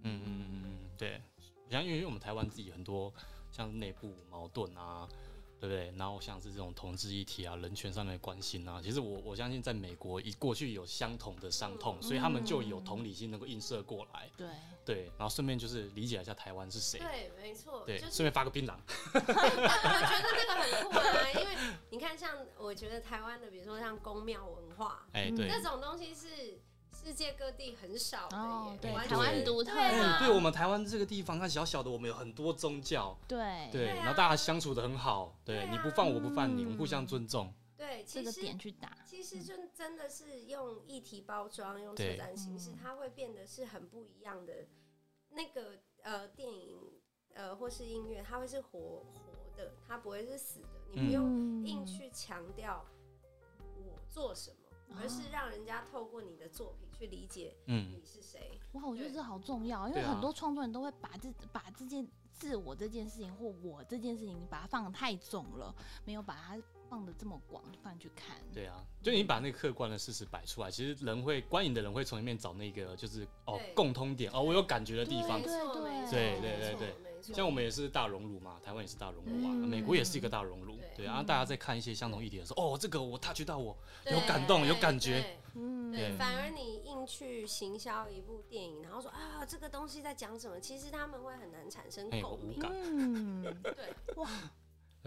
[0.04, 1.22] 嗯嗯嗯嗯，对，
[1.70, 3.14] 像因为我们台湾自己很多
[3.52, 5.08] 像内部矛盾啊，
[5.60, 5.92] 对不对？
[5.98, 14.48] 然后像是这种同志议题啊、人权上面的关心啊，其实我我相信在美国一过去有相同的伤痛，所以他们就有同理心能够映射过来，对，
[14.86, 18.78] 对，然后顺便就是理解一下台湾是谁，对，没错，对，就是顺便发个槟榔，
[19.14, 21.58] 我觉得这个很酷啊，因为
[21.90, 26.60] 你看，像我觉得台湾的，比如说像宫庙文化哎，嗯对，这种东西是
[27.08, 30.20] 世界各地很少的耶，哦对台湾全独特对哎，啊。
[30.20, 44.68] 对我们台湾这个地方，它小小的，我们有很多宗教，对，对，然后大家相处的很好，对，你不犯我不犯你，我们嗯互相尊重，对，这个其实点去打，其实就真的是用议题包装，用对策展形式，嗯它会变得是很不一样的。
[45.30, 46.78] 那个呃电影
[47.36, 49.06] 呃或是音乐，它会是活活
[49.56, 50.68] 的，它不会是死的。
[50.92, 51.12] 你不嗯。
[51.12, 52.86] 用硬嗯去强调
[53.78, 58.60] 我做什么，而是让人家透过你的作品去理解嗯，你是谁。
[58.74, 65.74] 哇，我觉得这好重要，因为很多创作人都会把这把这件自我这件事情或我这件事情，把它放得太重了，
[66.06, 66.58] 没有把它
[66.90, 68.38] 放的这么广泛去看。
[68.54, 75.52] 对啊，就你把那个客观的事实摆出来，其实人会观影的人会从里面找那个就是哦共通点哦，我有感觉的地方对
[76.10, 92.60] 对对对对没错像我们也是大熔炉嘛，台湾也是大熔炉啊，嗯美国也是一个大熔炉，对对啊，大家在看一些相同议题的时候，哦，这个我 touch 到我，有感动有感觉对嗯，对，反而你硬去行销一部电影，然后说啊这个东西在讲什么，其实他们会很难产生共鸣。
[92.64, 94.30] 嗯， 对，哇，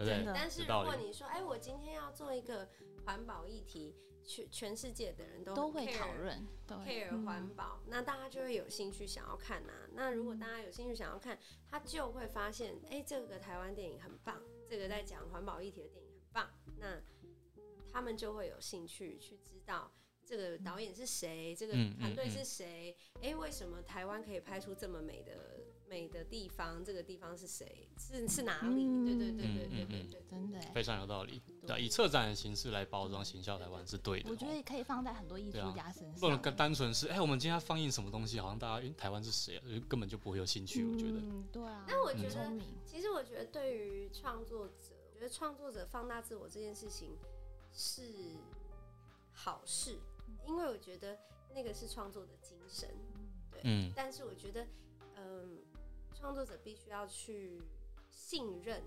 [0.03, 0.15] 对不对？
[0.17, 2.67] 真的但是如果你说，哎，我今天要做一个
[3.05, 9.87] 环保议题，全全世界的人都都会讨论，care 环保，那大家就会有兴趣想要看啊。
[9.93, 11.37] 那如果大家有兴趣想要看，
[11.69, 17.01] 他就会发现，哎，这个台湾电影很棒，这个在讲环保议题的电影很棒，那
[17.91, 19.91] 他们就会有兴趣去知道。
[20.23, 21.53] 这个导演是谁？
[21.53, 22.95] 这个嗯团队嗯嗯是谁？
[23.21, 25.59] 哎、为什么台湾可以拍出这么美的
[25.91, 26.81] 美的地方？
[26.85, 27.89] 这个地方是谁？
[27.99, 28.85] 是是哪里？
[28.85, 30.21] 嗯对对对对嗯对嗯嗯对对。
[30.29, 31.41] 真的，非常有道理。
[31.67, 34.31] 对啊，以策展的形式来包装行销台湾是对的哦。
[34.31, 39.63] 我觉得可以放在很多艺术家身上，不能更单纯是，哎、我们今天要放映什么东西，好像大家，诶台湾是谁啊？
[39.89, 40.85] 根本就不会有兴趣。
[40.85, 42.49] 我觉得，嗯，对啊，但我觉得
[42.85, 47.17] 其实我觉得，对于创作者，我觉得创作者放大自我这件事情
[47.73, 48.01] 是
[49.33, 49.99] 好事，
[50.47, 51.19] 因为我觉得
[51.53, 52.89] 那个是创作的精神。
[53.51, 54.65] 对，嗯但是我觉得，
[55.17, 55.59] 嗯，
[56.21, 57.59] 创作者必须要去
[58.11, 58.83] 信任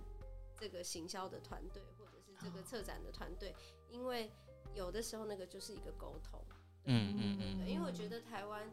[0.56, 3.52] 这个行销的团队，或者是这个策展的团队，
[3.90, 4.30] 因为
[4.72, 6.40] 有的时候那个就是一个沟通。
[6.84, 8.70] 嗯嗯嗯对，因为我觉得台湾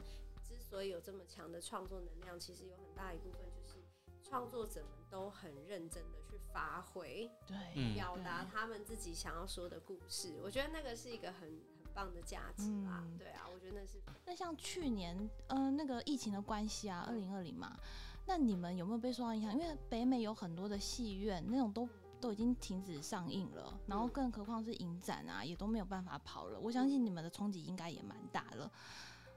[0.47, 3.83] 之所以有这么强的创作能量，其实有很大一部分就是
[4.21, 10.39] 创作者们都很认真的去发挥、对，嗯表达他们自己想要说的故事。
[10.43, 11.49] 我觉得那个是一个很
[11.83, 13.01] 很棒的价值啦。
[13.05, 17.79] 嗯对啊，我觉得那是那像去年，嗯、那个疫情的关系啊，二零二零嘛，
[18.25, 19.53] 那你们有没有被受到影响？
[19.53, 21.87] 因为北美有很多的戏院那种都
[22.19, 26.59] 都已经停止上映了，然后更何况是影展啊，也都没有办法跑了。
[26.59, 28.71] 我相信你们的冲击应该也蛮大了。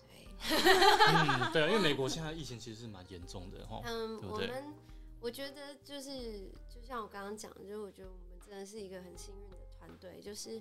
[0.07, 0.29] 对。
[0.45, 3.81] 嗯，对啊，因为美国现在疫情其实是蛮严重的哈。
[3.85, 4.75] 嗯，对不对我们
[5.21, 10.61] 我觉得就是就像我刚刚讲的，就是我觉得我们真的是一个很幸运的团队，就是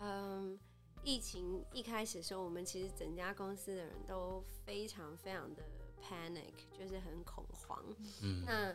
[0.00, 0.58] 嗯，
[1.04, 5.62] 疫情一开始的时候，我们其实整家公司的人都非常非常的
[6.00, 7.84] panic，就是很恐慌。
[8.22, 8.74] 嗯那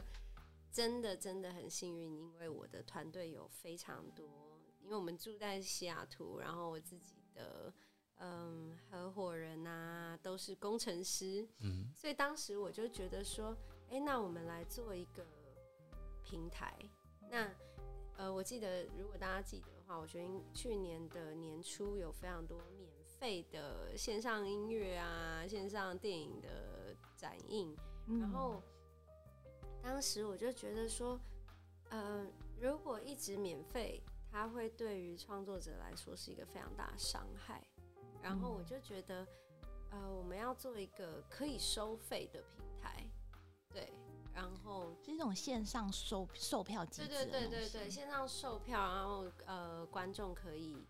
[0.71, 4.25] 真的真的很幸运，因为我的团队有非常多，
[4.81, 7.73] 因为我们住在西雅图，然后我自己的
[8.17, 13.55] 嗯合伙人啊都是工程师，嗯所以当时我就觉得说，
[13.89, 15.25] 哎、那我们来做一个
[16.23, 16.77] 平台。
[17.29, 17.49] 那
[18.17, 26.74] 呃，我记得如果大家记得的话，我觉得去年的年初有非常多免费的线上音乐啊、线上电影的
[27.15, 27.75] 展映，
[28.07, 28.61] 嗯然后
[29.81, 31.19] 当时我就觉得说，
[31.89, 32.25] 呃，
[32.59, 34.01] 如果一直免费，
[34.31, 37.63] 它会对于创作者来说是一个非常大的伤害。
[38.21, 39.27] 然后我就觉得，
[39.91, 43.07] 呃，我们要做一个可以收费的平台，
[43.69, 43.93] 对，
[44.33, 47.25] 然后是一种线上售售票机对制对。
[47.25, 50.87] 对对对对，线上售票，然后呃，观众可以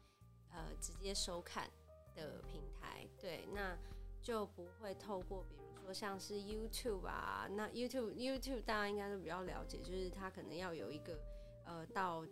[0.52, 1.70] 呃直接收看
[2.16, 3.78] 的平台，对，那
[4.22, 11.20] 就不会透过比如说像是 YouTube 啊，那 YouTube YouTube 大家应该都比较了解，就是它可能要有一个
[11.64, 12.26] 呃到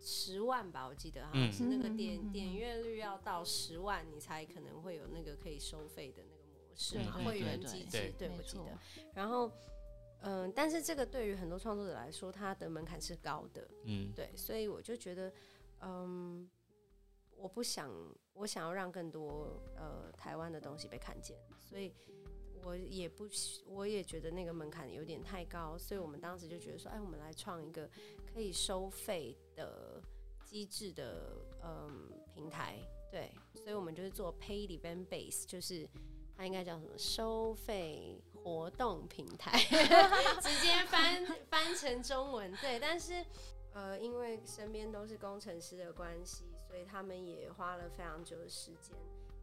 [0.00, 1.52] 十万吧，我记得好像嗯。
[1.52, 9.10] 是那个点点阅率要到十万，你才可能会有那个可以收费的那个模式嘛，会员机制，对没错我记得。
[9.14, 9.50] 然后，
[10.20, 14.12] 嗯、但是这个对于很多创作者来说，它的门槛是高的，嗯。
[14.14, 15.32] 对，所以我就觉得，
[15.80, 16.48] 嗯，
[17.36, 17.90] 我不想，
[18.34, 21.92] 我想要让更多呃台湾的东西被看见，所以
[22.64, 23.28] 我也不，
[23.66, 27.88] 我也觉得那个门槛有点太高，所以我们当时就觉得说，哎，我们来创一个
[28.32, 30.02] 可以收费的
[30.44, 32.78] 机制的嗯平台，
[33.10, 35.86] 对，所以我们就是做 paid event base，就是
[36.36, 39.58] 它应该叫什么收费活动平台，
[40.40, 43.24] 直接翻翻成中文，对，但是
[43.74, 48.96] 呃，因为身边都是工程师的关系，所以他们也花了非常久的时间，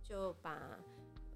[0.03, 0.79] 就把。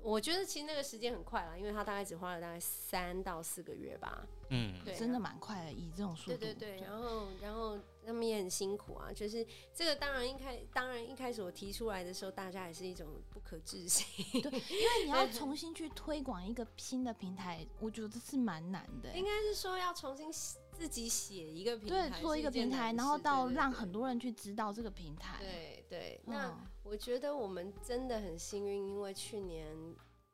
[0.06, 4.24] 我觉得其实那个时间很快了，因为他大概只花了大概三到四个月吧。
[4.52, 6.38] 嗯，对，真的蛮快的，以这种速度。
[6.38, 9.12] 对对对，然后然后他们也很辛苦啊。
[9.12, 14.39] 就是这个当然一开，当然一开始我提出来的时候，大家也是一种不可置信。
[14.44, 19.12] 对，因为 你要重新去推广一个新的平台，我觉得是蛮难的。
[19.18, 25.39] 应该是说要重新自己写一个平台，对，做一个平台，然后到让很多人去知道这个平台。
[25.39, 29.76] 对对，那我觉得我们真的很幸运，因为去年。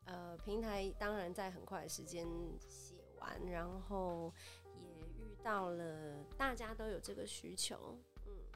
[0.05, 2.27] 呃，平台当然在很快的时间
[2.67, 4.33] 写完，然后
[4.65, 4.81] 也
[5.23, 7.95] 遇到了大家都有这个需求，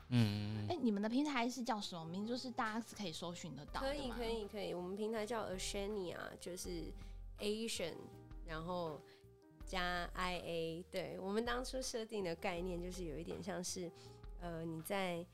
[0.09, 0.67] 嗯嗯。
[0.67, 2.25] 哎，你们的平台是叫什么名？
[2.25, 6.91] 就是大家是可以搜寻得到可以可以可以，我们平台叫 Asiania，就是
[7.39, 7.93] Asian，
[8.47, 8.99] 然后
[9.63, 10.85] 加 I A。
[10.89, 13.89] 对我们当初设定的概念就是有一点像是，
[14.41, 15.25] 呃，你在。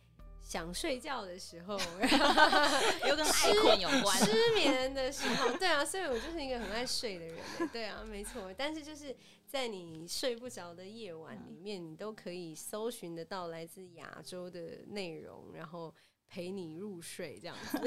[0.43, 1.77] 想睡觉的时候，
[3.07, 4.17] 又跟爱困有关。
[4.17, 7.37] 失眠的时候，对啊，所以我就是一个很爱睡的人。
[7.71, 8.53] 对啊，没错。
[8.57, 9.15] 但是就是
[9.47, 15.93] 在你睡不着的夜晚里面，你都可以搜寻得到来自亚洲的内容，然后
[16.27, 17.79] 陪你入睡这样子。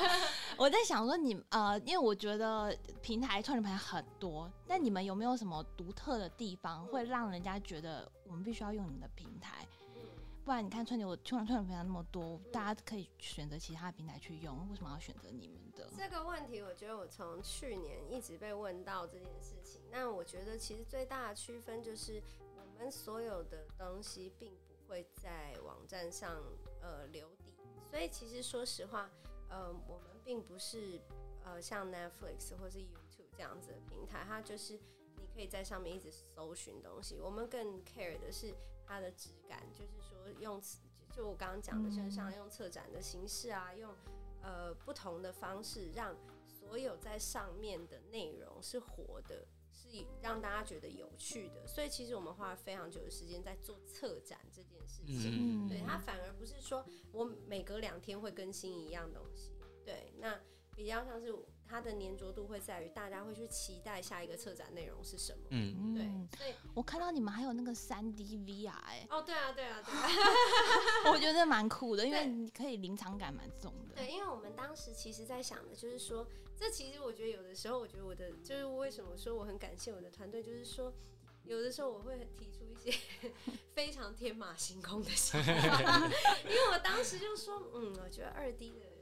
[0.56, 9.66] 我在想说，你呃，因为我觉得平台创立平台很多，但你们有没有什么独特的地方，会让人家觉得我们必须要用你们的平台？
[10.46, 15.90] 不然你看春节我突然突然平台那么多，大家可以选择其他平台去用，为什么要选择你们的？
[15.98, 19.80] 这个问题，我觉得我从去年一直被问到这件事情。
[19.90, 22.22] 那我觉得其实最大的区分就是，
[22.54, 26.40] 我们所有的东西并不会在网站上
[26.80, 27.52] 呃留底，
[27.90, 29.10] 所以其实说实话，
[29.48, 31.00] 呃，我们并不是
[31.42, 34.74] 呃像 Netflix 或是 YouTube 这样子的平台，它就是
[35.16, 37.18] 你可以在上面一直搜寻东西。
[37.18, 38.54] 我们更 care 的是。
[38.86, 40.60] 它的质感，就是说用
[41.10, 43.94] 就我刚刚讲的，身上用策展的形式啊，用
[44.42, 46.14] 呃不同的方式，让
[46.46, 51.66] 所有在上面的内容是活的，是让大家觉得有趣的。
[51.66, 55.68] 所以其实我们花了非常久的时间在做策展这件事情。
[55.68, 59.52] 对它反而不是说我每隔两天会更新一样东西。
[59.84, 60.40] 对，那
[60.74, 61.34] 比较像是。
[61.68, 65.40] 它的粘着度会在于大家会去期待下一个策展内容是什么。
[65.50, 66.38] 嗯，对。
[66.38, 69.06] 所以我看到你们还有那个三 D VR，哎。
[69.10, 70.08] 哦，对啊，对啊，对啊。
[71.12, 73.94] 我觉得蛮酷的，因为你可以临场感蛮重的。
[73.96, 76.26] 对，因为我们当时其实在想的就是说，
[76.56, 80.92] 这其实我觉得有的时候，我觉得我的就是为什么说我很感谢我的团队，就是说
[81.44, 82.96] 有的时候我会提出一些
[83.74, 86.10] 非常天马行空的想法，
[86.44, 88.95] 因为我当时就说，嗯，我觉得二 D 的。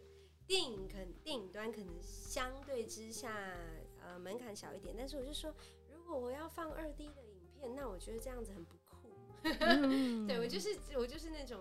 [0.47, 3.57] 电影可电影端可能相对之下，
[4.03, 4.95] 呃，门槛小一点。
[4.97, 5.55] 但是我就说，
[5.91, 9.11] 如果我要放二 D 的影片，那我觉得这样子很不酷。
[10.27, 11.61] 对我就是我就是那种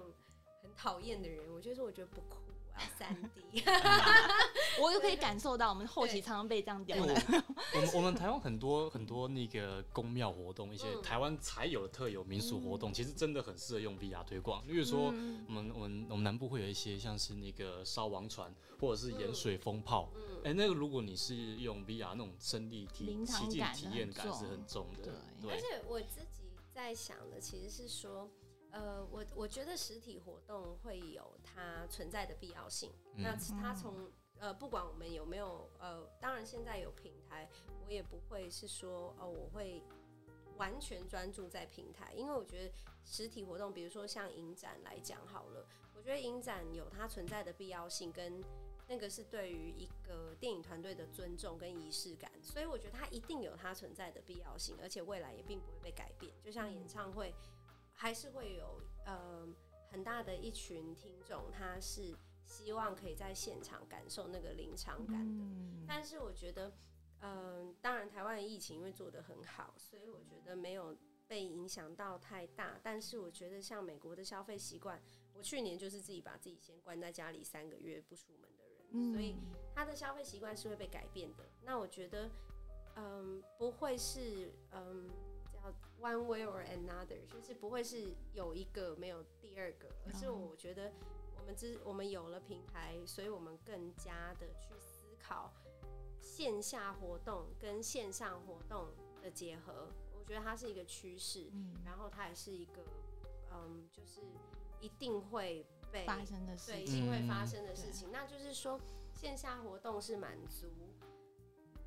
[0.62, 2.38] 很讨厌的人，我就说我觉得不酷。
[2.97, 3.63] 三 D，
[4.81, 7.15] 我就可以感受到我们后期常常被这样刁难。
[7.75, 14.67] 我们我们台湾很多很多那个宫庙活动，一些台湾才有的特有民俗活动，其实真的很适合用 VR 推广。
[14.67, 15.12] 例如说，我
[15.51, 20.12] 们我们我们南部会有一些像是那个烧王船，或者是盐水风炮。
[20.43, 25.21] 哎，那个如果你是用 VR 那种身体体奇境体验感是很重的。
[25.41, 28.29] 对，而且我自己在想的其实是说。
[28.73, 32.91] 呃，我我觉得实体活动会有它存在的必要性。
[33.15, 37.47] 那它从呃，不管我们有没有呃，当然现在有平台，
[37.86, 39.83] 我也不会是说哦，我会
[40.57, 42.73] 完全专注在平台，因为我觉得
[43.05, 48.43] 实体活动，比如说像影展来讲好了，我觉得影展有它存在的必要性，跟
[48.88, 57.31] 那个是对于一个电影团队的尊重跟仪式感，所以我觉得它一定有它存在的必要性，而且未来也并不会被改变，就像演唱会。
[58.03, 59.47] 还是会有呃
[59.89, 62.13] 很大的一群听众，他是
[62.43, 65.85] 希望可以在现场感受那个临场感的。
[65.87, 66.69] 但是我觉得，
[67.21, 70.93] 嗯，当然台湾的疫情因为做得很好，所以我觉得没有
[71.29, 72.77] 被影响到太大。
[72.83, 75.01] 但是我觉得像美国的消费习惯，
[75.33, 79.37] 我去年就是自己把自己先关在家里三个月不出门的人，所以
[79.73, 81.49] 他的消费习惯是会被改变的。
[81.62, 82.29] 那我觉得，
[82.97, 85.10] 嗯，不会是嗯。
[85.99, 90.91] One way or another，就是不会是有一个没有第二个，而是我觉得
[91.37, 95.53] 我们之我们有了平台，所以我们更加的去思考
[96.19, 98.89] 线下活动跟线上活动
[99.21, 99.87] 的结合。
[100.13, 101.49] 我觉得它是一个趋势，
[101.85, 102.83] 然后它也是一个
[103.53, 104.19] 嗯，就是
[104.81, 106.85] 一定会被发生的事情对，一。
[106.87, 108.11] 定会发嗯生的事情。
[108.11, 108.77] 那就是说，
[109.13, 110.67] 线下活动是满足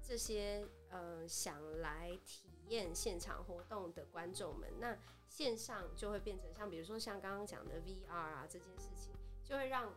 [0.02, 4.96] 这些呃想来体验现场活动的观众们，那
[5.28, 9.12] 线上就会变成像比如说像刚刚讲的 VR 啊这件事情，
[9.44, 9.94] 就会让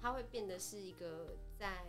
[0.00, 1.86] 它会变得是一个在。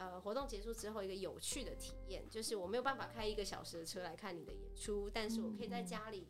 [0.00, 6.28] 呃，活动结束之后，一个有趣的体验，就是我没有办法开一个小时的车来看你的演出，但是我可以在家里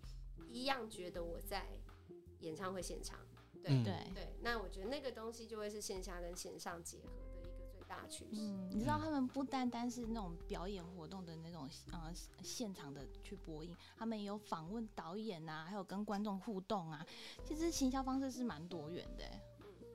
[0.48, 1.66] 一样觉得我在
[2.38, 3.18] 演唱会现场。
[3.62, 7.10] 对、嗯对，对，那我觉得那个东西就会是线下跟线上结合
[7.88, 8.42] 大趋势。
[8.42, 12.12] 嗯，你知道他们不单单是那种表演活动的那种呃
[12.42, 17.04] 现场的去播映，他们也有访问导演啊，还有跟观众互动啊。
[17.44, 19.40] 其实行销方式是蛮多元的欸，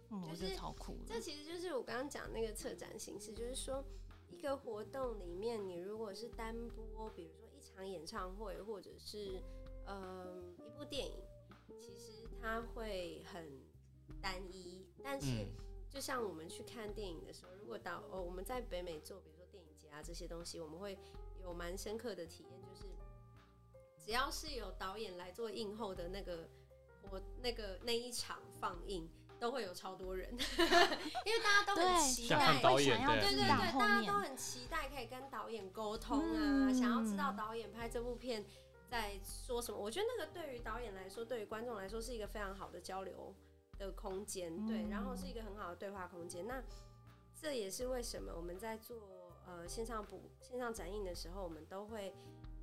[0.09, 1.19] 嗯，我觉就是得超酷的这。
[1.19, 3.83] 其实就是我刚刚讲那个策展形式，就是说
[4.29, 6.55] 一个活动里面，你如果是单
[6.95, 9.41] 播，比如说一场演唱会，或者是
[9.85, 11.13] 嗯一部电影，
[11.79, 13.61] 其实它会很
[14.21, 14.85] 单一。
[15.03, 15.47] 但是嗯
[15.93, 20.97] 就像我们去看电影的时候，如果到哦我们在北美做，比如说电影节啊这些东西，我们会
[21.41, 22.87] 有蛮深刻的体验，就是
[24.03, 26.49] 只要是有导演来做映后的那个
[27.11, 29.07] 我那个那一场放映。
[29.39, 38.45] 都会有超多人， 因为大家都很，期待想要对对对大家都很期待可以跟导演沟通啊，嗯想要知道导演拍这部片
[38.87, 39.77] 在说什么。
[39.77, 43.35] 我觉得那个对于导演来说，对于观众来说是一个非常好的交流
[43.77, 46.45] 的空间，对，嗯然后是一个很好的对话空间。
[46.47, 46.63] 那
[47.35, 48.97] 这也是为什么我们在做
[49.45, 52.13] 呃线上补线上展映的时候，我们都会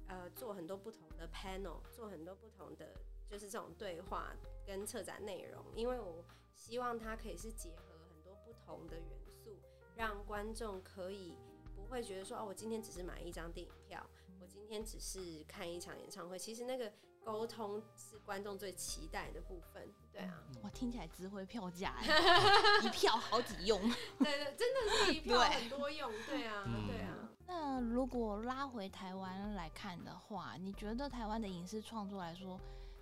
[0.08, 2.94] 呃做很多不同的 panel，做很多不同的
[3.28, 4.34] 就是这种对话
[4.66, 9.08] 跟策展内容，因为我希望它可以是结合很多不同的元
[9.44, 9.58] 素，
[9.96, 11.36] 让观众可以
[11.74, 14.04] 不会觉得说哦，我今天只是买一张电影票，
[14.40, 16.38] 我今天只是看一场演唱会。
[16.38, 16.92] 其实那个
[17.24, 22.06] 沟通是观众最期待的部分，对啊，我，听起来值回票价欸，
[22.84, 23.80] 一票好几用。
[24.18, 27.14] 对对，真的是一票很多用，对啊，嗯对啊。
[27.46, 32.58] 那如果拉回台湾来看的话，你觉得台湾的影视创作来说，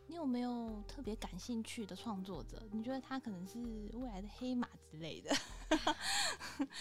[0.07, 2.63] 你有没有特别感兴趣的创作者？
[2.73, 3.59] 你觉得他可能是
[3.93, 5.35] 未来的黑马之类的？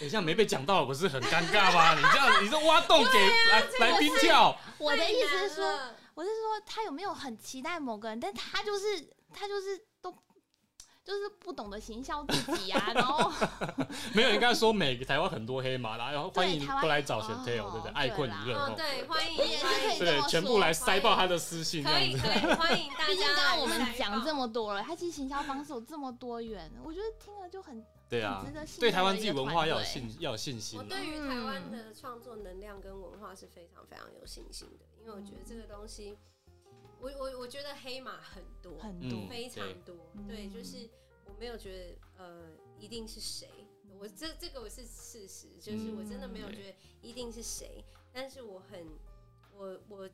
[0.00, 1.94] 一下没被讲到，不是很尴尬吗？
[1.94, 3.18] 你这样，你是挖洞给
[3.50, 5.78] 来来宾跳，我的意思是说，
[6.18, 10.10] 我是说他有没有很期待某个人，但他就是他就是都
[11.04, 13.30] 就是不懂得行销自己啊，然后
[14.12, 17.92] 没有，应该说每个台湾很多黑马，然后欢迎对台湾都来找哦 Chantel，对不对？
[17.92, 22.26] 爱困娱乐哦，对，欢迎也是可以欢迎对，全部来塞爆他的私信这可以样子。
[22.26, 30.82] 可以欢迎大家毕竟刚刚我们讲这么多了，他其实行销方式有这么多元，我觉得听了就很对啊很值得信对台湾自己文化要有信要有信心啊。
[30.82, 36.16] 我对于台湾嗯的创作能量跟文化是非常非常有信心的，因为我觉得这个东西，
[37.00, 39.28] 我我我觉得黑马很多，很嗯多。
[39.28, 39.96] 非常多，
[40.26, 40.88] 对就是
[41.24, 43.48] 我没有觉得呃一定是谁，
[43.98, 48.86] 我这这个我是事实，就是我真的没有嗯觉得一定是谁，但是我很
[49.56, 50.10] 我我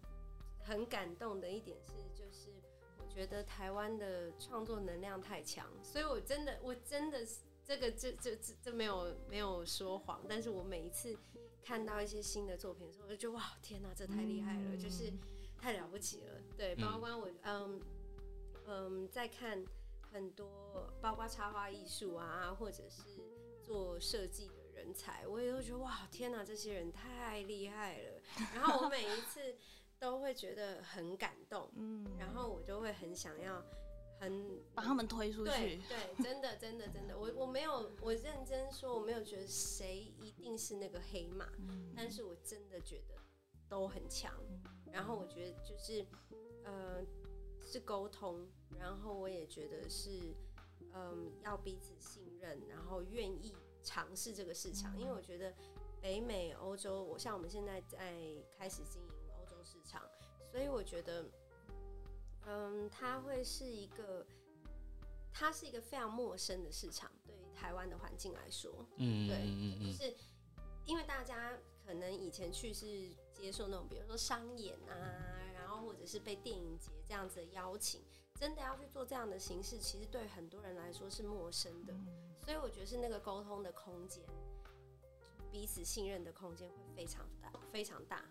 [0.61, 2.51] 很感动的一点是，就是
[2.99, 11.17] 我觉得台湾的创作能量太强，所以我真的我真的是这个这这这这没有没有说谎，但是我每一次
[11.65, 15.13] 看到一些新的作品的时候，我就觉得哇天哪，这太厉害了，就是
[15.59, 16.41] 太了不起了。
[16.57, 17.81] 对，嗯包括我嗯
[18.67, 19.65] 嗯在看
[20.13, 23.03] 很多，包括插画艺术啊，或者是
[23.63, 28.21] 做设计的人才，我也都觉得哇天哪，这些人太厉害了。
[28.55, 29.57] 然后我每一次
[29.99, 33.65] 都会觉得很感动，嗯，然后我就会很想要
[34.19, 35.83] 很把他们推出去。
[35.89, 43.15] 对，真的真的真的，我我没有我认真说，我没有觉得谁一定是那个黑马，嗯但是我真的觉得
[43.69, 44.33] 都很强。
[44.93, 46.07] 然后我觉得就是
[46.63, 47.05] 呃
[47.61, 48.47] 是沟通，
[48.79, 50.35] 然后我也觉得是
[50.93, 53.53] 嗯要彼此信任，然后愿意
[53.83, 55.53] 尝试这个市场，因为我觉得
[56.01, 58.15] 北美、欧洲，我像我们现在在
[58.57, 60.03] 开始经营欧洲市场，
[60.51, 61.25] 所以我觉得
[62.47, 64.27] 嗯它会是一个。
[65.37, 70.15] 它是一个非常陌生的市场，对于台湾的环境来说，嗯对嗯嗯嗯，就是
[70.87, 72.87] 因为大家可能以前去是
[73.33, 74.95] 接受那种，比如说商演啊，
[75.53, 78.01] 然后或者是被电影节这样子的邀请，
[78.39, 81.93] 真的要去做这样的形式，其实对很多人来说是陌生的。
[82.45, 84.23] 所以我觉得是那个沟通的空间，
[85.51, 88.25] 彼此信任的空间会非常大，非常大。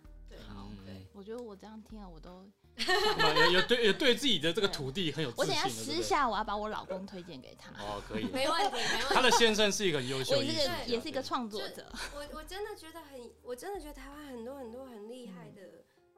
[0.86, 6.02] 对，我觉得我这样听了，我都，嗯有有对有对自己的这个土地很有自 我等一下信的，对不对？
[6.02, 7.72] 私下我要把我老公推荐给他。
[7.82, 8.26] 哦，可以。
[8.34, 9.14] 没问题，没问题。
[9.14, 15.62] 他的先生是一个很优秀我也是个也是一个对创作者，我我真的觉得很，我真的觉得台湾很多很多很厉害的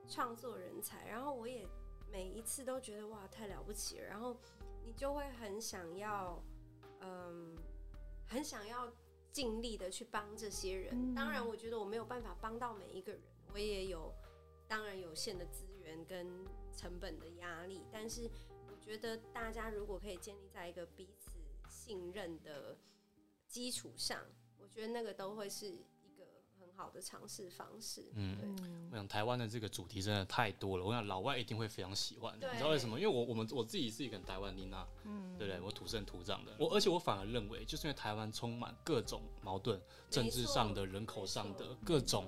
[0.08, 1.68] 创作人才，然后我也
[2.12, 4.38] 每一次都觉得哇太了不起了，然后
[4.86, 6.42] 你就会很想要，
[7.02, 7.56] 嗯，
[8.28, 8.88] 很想要
[9.32, 10.94] 尽力的去帮这些人。
[10.94, 13.22] 嗯当然，我觉得我没有办法帮到每一个人，
[13.56, 14.14] 我也有
[14.68, 16.46] 当然有限的资源跟
[16.76, 17.86] 成本的压力。
[17.90, 18.30] 但是，
[18.68, 21.40] 我觉得大家如果可以建立在一个彼此
[21.70, 22.78] 信任的
[23.48, 24.20] 基础上，
[24.58, 25.86] 我觉得那个都会是
[26.76, 28.06] 好的尝试方式。
[28.14, 28.38] 嗯
[28.92, 32.36] 我想台湾的这个主题真的太多了，我想老外一定会非常喜欢。
[32.36, 33.00] 你知道为什么？
[33.00, 35.62] 因为我我们我自己是一个台湾妮娜，嗯对不对？
[35.62, 42.26] 我土生土长的，我而且我反而认为，就是因为台湾充满各种矛盾，政治上的、人口上的各种，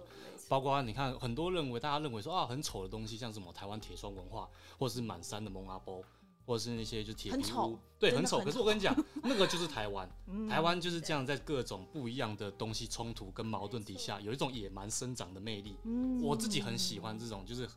[0.49, 6.03] 包括你看很多认为大家认为说啊很丑的东西，像什么台湾铁窗文化，或者是满山的蒙阿波，
[6.47, 8.39] 或者是那些就铁皮屋，对，很丑。
[8.39, 15.75] 可是我跟你讲， 那个就是台湾，嗯台湾就是这样，在各种不一样的东西冲突跟矛盾底下，有一种野蛮生长的魅力。
[15.83, 17.67] 嗯我自己很喜欢这种，就是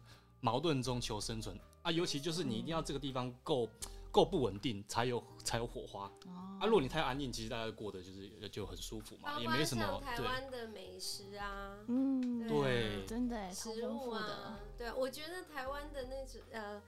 [0.41, 3.69] 矛盾中求生存啊，尤其就是你一定要这个地方够
[4.13, 6.67] 够不稳定，才有才有火花哦啊。
[6.67, 10.27] 如果你太安静，其实大家过得就是就很舒服嘛，也没什么像台对。
[10.27, 16.83] 湾的美食啊，嗯对真的食物啊，对啊，我觉得台湾的那种呃，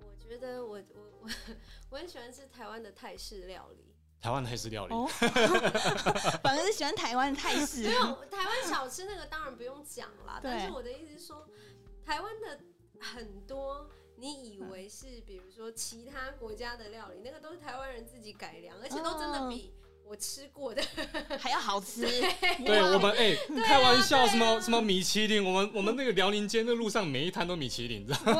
[0.00, 1.30] 我觉得我我我
[1.90, 5.06] 我很喜欢吃台湾的泰式料理，台湾的黑式料理，哦，
[6.42, 7.82] 反而是喜欢台湾的泰式。
[7.82, 11.46] 没，有台湾小吃那个当然不用讲啦，但是我的意思是说，
[12.04, 12.60] 台湾的
[13.00, 13.90] 很多。
[14.20, 19.72] 你以为是比如说其他国家的料理，那个都是台湾人自己改良，而且都真的比
[20.08, 20.82] 我吃过的
[21.38, 22.02] 还要好吃，
[22.64, 28.36] 对我们哎、开玩笑，什么什么米其林，我们我们那个辽宁街那路上每一摊都米其林，你知道吗？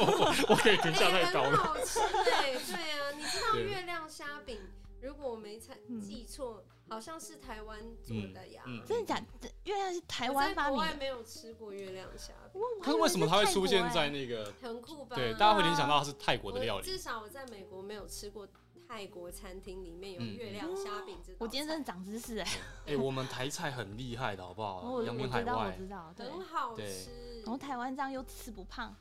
[0.00, 1.56] 我 我可以评价太高了。
[1.56, 4.58] 好吃哎、对啊，你知道月亮虾饼？
[5.00, 8.62] 如果我没记错，好像是台湾做的呀。
[8.66, 9.48] 嗯嗯真的假的？
[9.64, 14.26] 月亮是台湾发明的，国外没有吃过月亮虾饼，哇可是为什么它会出现在那？
[14.26, 14.52] 个？
[14.60, 15.16] 很酷吧？
[15.16, 16.84] 对，大家会联想到它是泰国的料理。
[16.84, 18.46] 至少我在美国没有吃过
[18.92, 22.48] 泰国餐厅里面有嗯月亮虾饼这道菜我今天真的长知识哎，
[22.88, 24.82] 哎、 我们台菜很厉害的好不好？
[24.82, 25.72] 我扬名海知道我。
[25.72, 27.46] 知道，很好吃然。
[27.50, 28.94] 后台湾这样又吃不胖，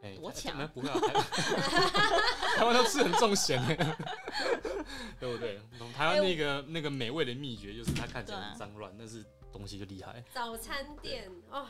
[0.00, 3.74] 哎、台多强台不会啊，台 台湾都吃很重咸的，
[5.18, 5.60] 对不对？
[5.92, 11.66] 台湾那个、那个美味的秘诀就是它看起来很脏乱，但是东西就厉害早餐店哦，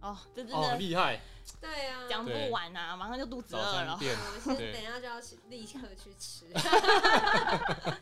[0.00, 1.20] 哦，这真哦，的厉害！
[1.60, 3.98] 对啊，讲不完啊，马上就肚子早饿了。
[4.00, 6.46] 我现在对等一下就要去立刻去吃。
[6.54, 7.98] 对啊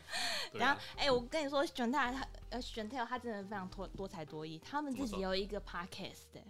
[0.53, 6.41] 然后，哎、我跟你说，选泰他呃选 tail 他真的非常多多才多艺，他们自己有一个 podcast 的、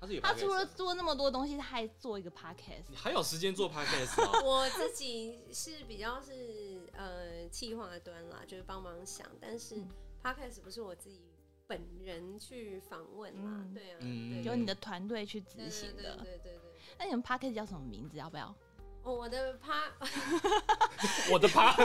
[0.00, 2.84] 他是有他 podcast 除了的做那么多东西，他还做一个 podcast。
[2.88, 4.40] 你还有时间做 podcast 啊？
[4.44, 9.88] 我自己是比较是呃企划端啦，就是帮忙想，但是嗯
[10.22, 11.31] podcast 不是我自己
[11.72, 16.16] 本人去访问啦，嗯对啊，嗯对由你的团队去对执行的。
[16.22, 16.60] 对对对。
[16.98, 18.18] 那你们 podcast 叫什么名字？
[18.18, 18.54] 要不要？
[19.04, 19.90] 哦我的 pa
[21.32, 21.74] 我的趴，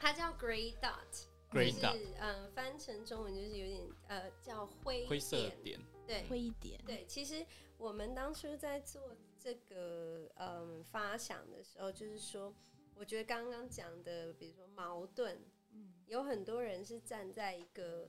[0.00, 1.26] 它叫 Gray Dot。
[1.52, 6.80] 就 dot 是嗯，翻成中文就是有点呃叫灰灰色点点，对，灰一点。
[6.84, 7.46] 对，其实
[7.78, 12.52] 我们当初在做这个嗯发想的时候，就是说，
[12.96, 15.36] 我觉得刚刚讲的，比如说矛盾，
[15.72, 18.08] 嗯有很多人是站在一个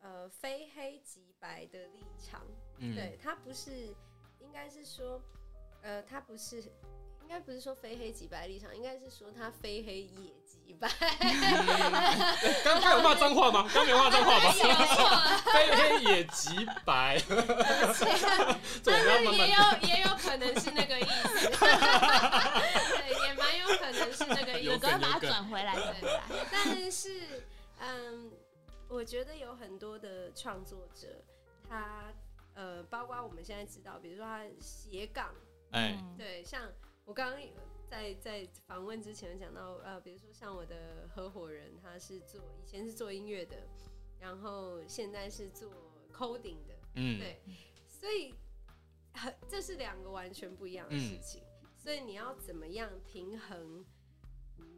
[0.00, 2.46] 呃非黑即白的立场，
[2.78, 3.94] 嗯，对他不是，
[4.40, 5.20] 应该是说，
[5.82, 6.60] 呃，他不是，
[7.20, 10.88] 应该不是说非黑即白立场，应该是说他非黑也即白，
[12.64, 13.68] 刚刚有骂脏话吗？
[13.72, 14.52] 刚没有骂脏话吧？
[15.52, 17.20] 非黑也即白，
[18.84, 21.50] 但是也有也有可能是那个意思，
[23.42, 26.28] 蛮有可能是那个意有思赶快把它转回来，对吧。
[26.50, 27.42] 但是，
[27.80, 28.30] 嗯，
[28.88, 31.22] 我觉得有很多的创作者，
[31.68, 32.12] 他
[32.54, 35.34] 呃，包括我们现在知道，比如说他斜杠，
[35.70, 36.70] 哎，嗯，对，像
[37.04, 37.40] 我刚刚
[37.90, 43.56] 在在访问之前有讲到，呃，比如说像我的合伙人，他是做以前是做音乐的，
[44.20, 45.70] 然后现在是做
[46.12, 47.40] coding 的，嗯，对，
[47.88, 48.34] 所以
[49.14, 51.42] 很这是两个完全不一样的事情，
[51.82, 53.84] 所以你要怎么样平衡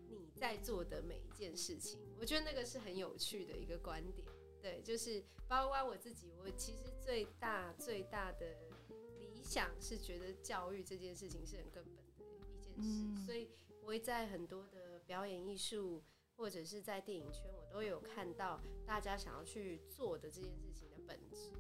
[0.08, 2.00] 你在做的每一件事情？
[2.18, 4.26] 我觉得那个是很有趣的一个观点。
[4.62, 8.56] 对，就是包括我自己，我其实最大最大的
[9.20, 12.24] 理想是觉得教育这件事情是很根本的
[12.56, 13.50] 一件事，嗯所以
[13.82, 16.02] 我会在很多的表演艺术
[16.36, 21.50] 或者是在电影圈，我都有看到大家想要去做的这件事情的本质。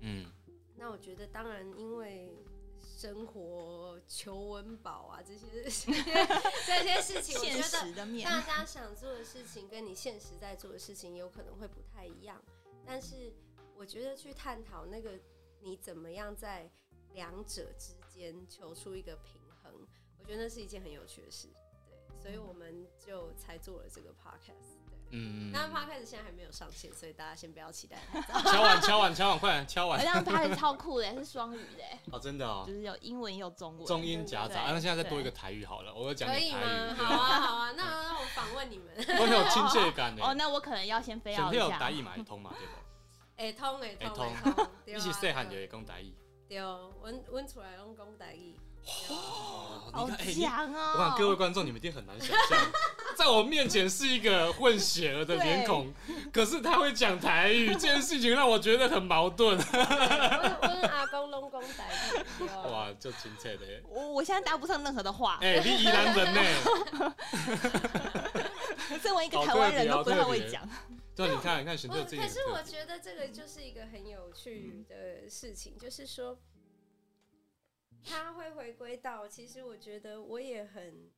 [0.00, 0.30] 嗯，
[0.76, 2.36] 那我觉得，当然，因为
[2.82, 5.46] 生活求温饱啊，这些
[6.66, 12.40] 这些事情，我觉现得实的面，大家想做的事情跟你现实在做的事情有可能会不太一样。
[12.84, 13.32] 但是，
[13.76, 15.18] 我觉得去探讨那个
[15.60, 16.70] 你怎么样在
[17.12, 19.72] 两者之间间求出一个平衡，
[20.18, 21.48] 我觉得那是一件很有趣的事。
[21.88, 24.76] 对，所以我们就才做了这个 podcast。
[25.10, 27.98] 对，嗯，那 podcast 现在还没有上线，所以大家先不要期待。
[28.44, 30.06] 敲碗敲碗敲碗，快点敲碗这！
[30.06, 33.86] 样拍的超酷的，是双语的，哦，真的哦就，是有英文也有中文。
[33.86, 34.62] 中英夹杂。
[34.68, 36.94] 那现在再多一个台语好了，我要讲可以点台吗？
[36.96, 38.86] 好啊，好啊，那那我访问你们。
[39.18, 41.64] 我很有亲切感哦，那我可能要先飞选奥一下。
[41.64, 42.72] 有台语嘛会通嘛，对不？
[43.36, 46.14] 会通会通会通会通， 对啊一起细汉就会讲台语。
[46.48, 46.88] 对，阮
[47.30, 48.54] 阮出来拢讲台语。
[49.08, 50.94] 哦，好强哦！
[50.94, 52.58] 我想各位观众，你们一定很难想象，
[53.16, 55.92] 在我面前是一个混血儿的脸孔，
[56.32, 59.58] 可是他会讲台语，这件事情让我觉得很矛盾。
[59.58, 61.92] 阿公拢讲台
[62.40, 62.44] 语。
[62.70, 63.82] 哇，就亲切的耶。
[63.88, 66.40] 我我现在搭不上任何的话，哎，你宜兰人呢？
[69.02, 70.68] 身为一个台湾人都不太会讲。
[71.14, 72.62] 对，你看，你看，选我择自己可是我。
[72.62, 76.38] 觉得这个就是一个很有趣的事情，就是说，
[78.04, 81.10] 他会回归到，其实我觉得我也很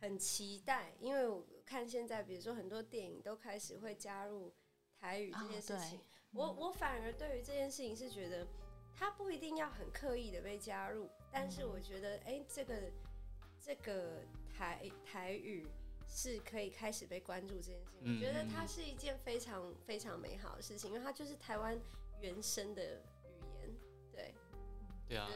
[0.00, 4.52] 很期待，因为我看现在，比如说很多电影都开始会加入
[4.98, 8.46] 台语这件事情，哦我我反而对于这件事情是觉得，
[8.94, 12.74] 它不一定要很刻意的被加入，但是我觉得，哎、这个
[13.58, 14.22] 这个
[14.54, 15.66] 台台语
[16.06, 21.78] 是可以开始被关注这件事情，嗯我觉得它是一件非常非常美好的事情，因为它就是台湾
[22.20, 23.02] 原生的
[25.08, 25.28] 对啊。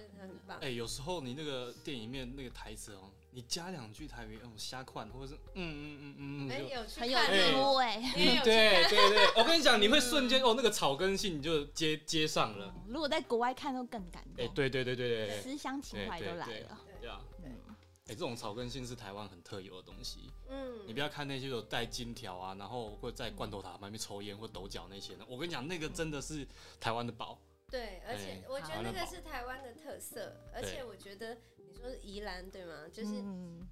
[0.61, 8.03] 哎，有时候你那个电影里面那个台词哦，你加两句台语，那种瞎款，或者是嗯嗯嗯嗯有去很有看哎
[8.43, 12.75] 对对对，我跟你讲，你会瞬间哦，那个草根性你就接接上了。
[12.89, 16.79] 如果在国外看都更感哎，动，对对对对对对思乡情怀都来了。
[17.01, 17.21] 对啊！
[17.41, 20.31] 对，哎，这种草根性是台湾很特有的东西。
[20.49, 26.47] 嗯，你不要看那些有带金条啊，然后或者在罐头塔旁边抽烟或抖脚那些的，我跟你讲，那个真的是
[26.81, 27.39] 台湾的宝。
[27.71, 32.89] 对，而且哎我觉得那个是台湾的特色，而且我觉得你说宜兰对吗？
[32.93, 33.68] 就是嗯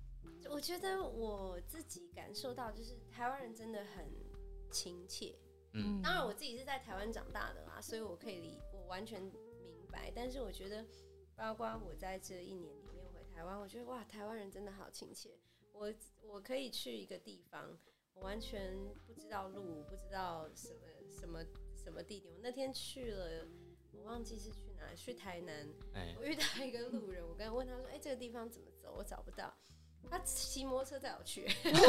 [0.48, 4.10] 我觉得我自己感受到，就是台湾人真的很
[4.70, 5.34] 亲切。
[5.72, 9.20] 嗯，当然，我自己是在台湾长大的啦，所以我可以理，我完全
[9.62, 10.10] 明白。
[10.14, 10.82] 但是我觉得，
[11.36, 15.36] 包括我在这一年里面回台湾，我觉得哇，台湾人真的好亲切。
[15.72, 15.92] 我
[16.22, 17.76] 我可以去一个地方，
[18.14, 18.74] 我完全
[19.06, 20.80] 不知道路，不知道什么
[21.10, 21.44] 什么
[21.76, 22.32] 什么地点。
[22.32, 23.46] 我那天去了，
[24.04, 25.68] 我忘记是去哪里，去台南。
[25.94, 29.52] 哎，我遇到一个路人，我刚刚问他说：“哎、这个地方怎么走？”我找不到。
[30.08, 31.84] 他骑摩托车带我去， 等一下，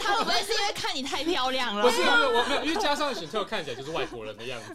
[0.00, 1.82] 他会不会是因为看你太漂亮了？
[1.82, 4.58] 不是不是，我没有，因为加上选票看起来就是外国人的样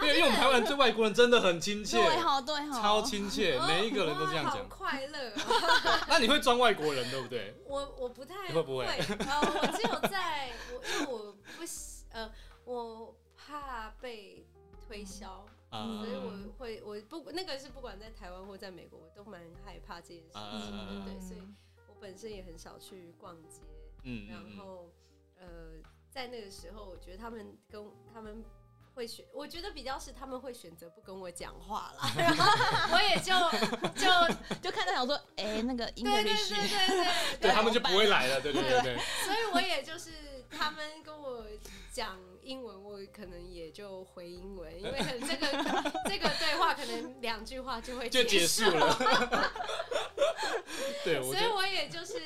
[0.00, 4.68] 对，因为我们台湾人对外国人真的很亲切，对哈对哈，超亲切，哦每一个人都这样哇好讲。
[4.68, 7.54] 快乐哦、 那你会装外国人对不对？
[7.66, 8.96] 我我不太你会不会呃，
[9.42, 12.30] 我只有在我因为我不喜呃，
[12.64, 14.46] 我怕被
[14.86, 20.86] 推销，啊所以我会我不那个是不管在台湾或在美国，我都蛮害怕这件事情的。
[20.90, 21.40] 嗯对，所以
[21.88, 23.60] 我本身也很少去逛街，
[24.02, 24.90] 嗯嗯嗯，后
[25.38, 25.46] 呃，
[26.10, 28.44] 在那个时候，我觉得他们跟他们
[28.94, 33.32] 会选，我觉得比较是他们会选择不跟我讲话啦， 然后我也就
[33.94, 37.50] 就就看到想说，哎，那个对对对对对对。
[37.50, 38.80] 他们就不会来了，对对对。
[38.82, 38.96] 对。
[39.24, 40.10] 所以我也就是
[40.56, 41.44] 他们跟我
[41.92, 45.46] 讲英文，我可能也就回英文，因为这个
[46.08, 48.96] 这个对话可能两句话就会就结束束了。
[51.04, 52.20] 对，所以我也就是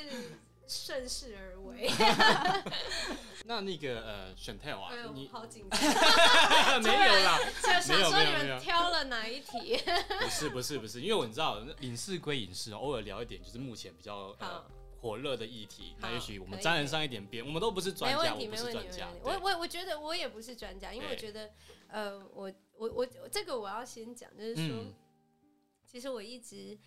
[0.66, 1.90] 顺势而为。
[3.44, 5.80] 那那个呃选 t e l 啊哎，你好紧张，
[6.82, 9.80] 没有啦，就想说你们挑了哪一题？
[10.20, 14.64] 不是不是不是，因为我知道影视归影视，偶尔聊一点就是目前比较呃好
[15.00, 21.50] 火热的议题，那也许我们沾染上一点边，我们都不是专家，没问题，我问题，是专家没问题。，我我我觉得我也不是专家，因为我觉得，
[21.86, 24.94] 呃，我我我这个我要先讲，就是说，嗯
[25.86, 26.78] 其实我一直，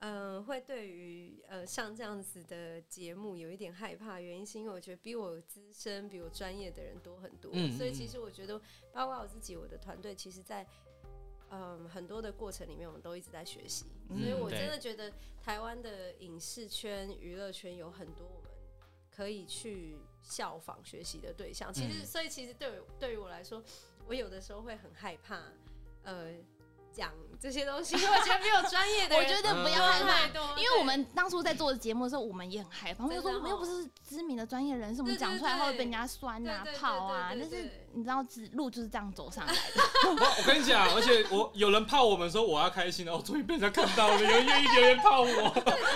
[0.00, 8.60] 呃，会对于呃像这样子的节目有一点害怕，原因是因为我觉得比我资深、比我专业的人多很多，嗯所以嗯其实我觉得，
[8.92, 10.66] 包括我自己，我的团队，其实在。
[11.54, 18.50] 嗯，很多的过程里面，我们都一直在学习，嗯所以我真的觉得台湾的影视圈、娱乐圈有很多我们
[19.10, 21.70] 可以去效仿学习的对象。
[21.70, 23.62] 其实，嗯所以其实对对于我来说，
[24.08, 25.42] 我有的时候会很害怕，
[26.04, 26.32] 呃，
[26.92, 30.10] 讲这些东西，因为我觉得没有专业的我觉得不要害怕。
[30.12, 37.30] 太多，因为我们当初在做节目的时候，我们也很害怕，我们就说我们又不是知名的专业人士，我们讲出来对会被人家酸啊泡啊。
[37.30, 39.82] 但是你知道，指路就是这样走上来的。
[40.06, 45.26] 我我跟你讲，而且我有人泡我们说我要开心了，哦，终于被人家看到了，有人愿意留言泡我。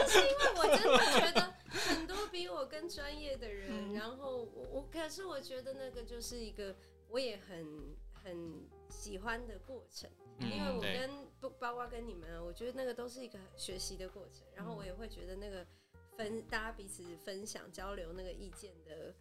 [0.09, 6.74] 是因为我真的觉得很多比我更专业的人，嗯然后我我可是我觉得那个就是一个
[7.09, 10.11] 我也很很喜欢的过程，
[10.41, 11.11] 因为我跟
[11.41, 15.64] 不包括跟你们啊，我觉得那个都是一个学习的过程，然后我也会觉得那个
[16.16, 19.14] 分大家彼此分享交流那个意见的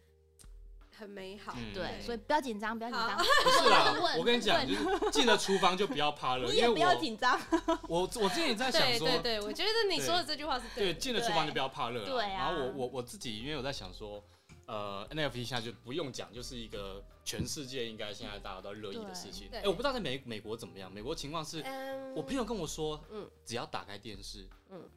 [0.98, 1.54] 很美好。
[1.56, 7.38] 嗯对，所以不要紧张，不要紧张，不是啦， 我跟你讲，就是进了厨房就不要怕热， 因为你也不要紧张。
[7.88, 10.94] 我我之前也在想说，对对对，我觉得你说的这句话是对，的。
[10.98, 12.04] 进了厨房就不要怕热。
[12.04, 14.24] 对啊然后我我我自己，因为我在想说，
[14.66, 19.48] 呃，NFT 现在就不用讲，就是一个全世界应该现在大家都热议的事情。
[19.48, 24.88] 对哎，我不知道在美美国怎么样，美国情况是，嗯我朋友跟我说，嗯只要打开电视，嗯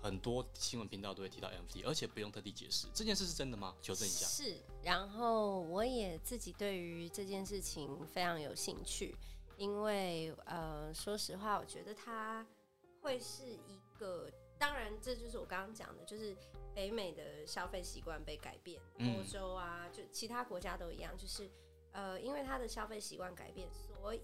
[0.00, 2.86] 很多新闻频道都会提到 NFT，而且不用特地解释。
[2.94, 3.74] 这件事是真的吗？
[3.82, 4.26] 求证一下。
[4.26, 9.14] 是，然后我也自己对于这件事情非常有兴趣，
[9.56, 12.46] 因为呃，说实话，我觉得它
[13.02, 16.36] 会是一个，当然这就是我刚刚讲的，就是
[16.78, 21.50] 北美的消费习惯被改变，嗯欧洲啊，就其他国家都一样，就是
[21.90, 24.22] 呃，因为他的消费习惯改变，所以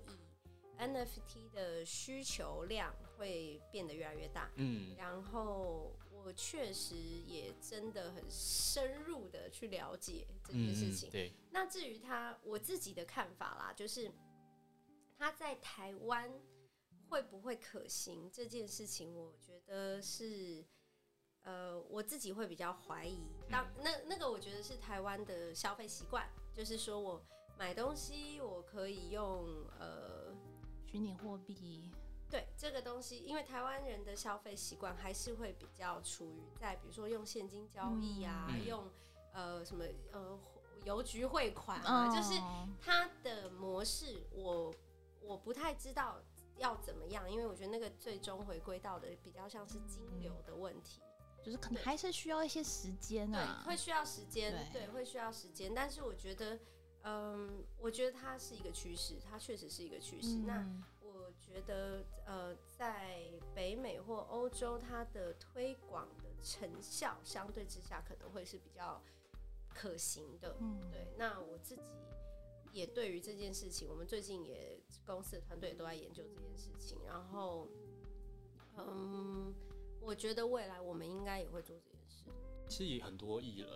[0.79, 4.53] NFT 的需求量会变得越来越大。
[4.55, 11.09] 嗯然后我确实也真的很深入的去了解这件事情。
[11.09, 14.09] 嗯对，那至于他我自己的看法啦，就是
[15.19, 16.33] 他在台湾
[17.09, 20.65] 会不会可行这件事情，我觉得是
[21.45, 23.23] 呃我自己会比较怀疑。
[23.49, 27.23] 当那那个我觉得是台湾的消费习惯，就是说我
[27.57, 29.47] 买东西我可以用
[29.79, 30.35] 呃。
[30.87, 31.91] 虚拟货币，
[32.31, 38.89] 对这个东西，因为台湾人的消费习惯还是会比较处于在，比如说用现金交易啊，嗯用
[39.33, 40.39] 呃什么呃
[40.85, 44.73] 邮局汇款啊，就是哦它的模式我，
[45.21, 46.23] 我不太知道
[46.59, 51.03] 要怎么样，因为我觉得那个最终回归到的比较像是金流的问题，
[51.45, 53.63] 就是可能还是需要一些时间对，啊。
[53.67, 56.59] 会需要时间，对对，会需要时间，但是我觉得。
[57.07, 60.37] 嗯，我觉得它是一个趋势，它确实是一个趋势。
[60.39, 69.03] 那嗯我觉得，呃，在北美或欧洲，它的推广的成效相对之下可能会是比较
[69.69, 70.57] 可行的。
[70.61, 71.83] 嗯，对，那我自己
[72.73, 76.99] 也对于这件事情，我们最近也公司的团队都在研究这件事情。
[77.07, 77.69] 然后，
[78.79, 79.55] 嗯，
[80.05, 82.25] 我觉得未来我们应该也会做这件事。
[82.69, 83.69] 其实很多艺人，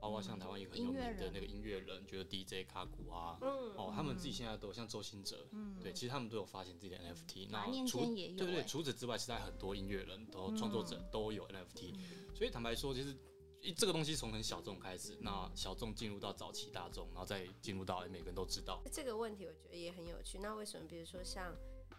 [0.00, 7.48] 包括像台湾一个很有名的那个音乐人，就是 DJ 卡古啊，嗯，哦，他们自己现在都像周兴哲，嗯对，其实他们都有发行自己的 NFT。
[7.50, 11.94] 那除对对，欸除此之外，现在很多音乐人都创作者嗯都有 NFT。
[12.34, 13.16] 所以坦白说，其实
[13.60, 18.80] 一这个东西从很小众开始，那小众进入到早期大众，然后再进入到哎每个人都知道。
[18.92, 20.38] 这个问题我觉得也很有趣。
[20.38, 21.52] 那为什么，比如说像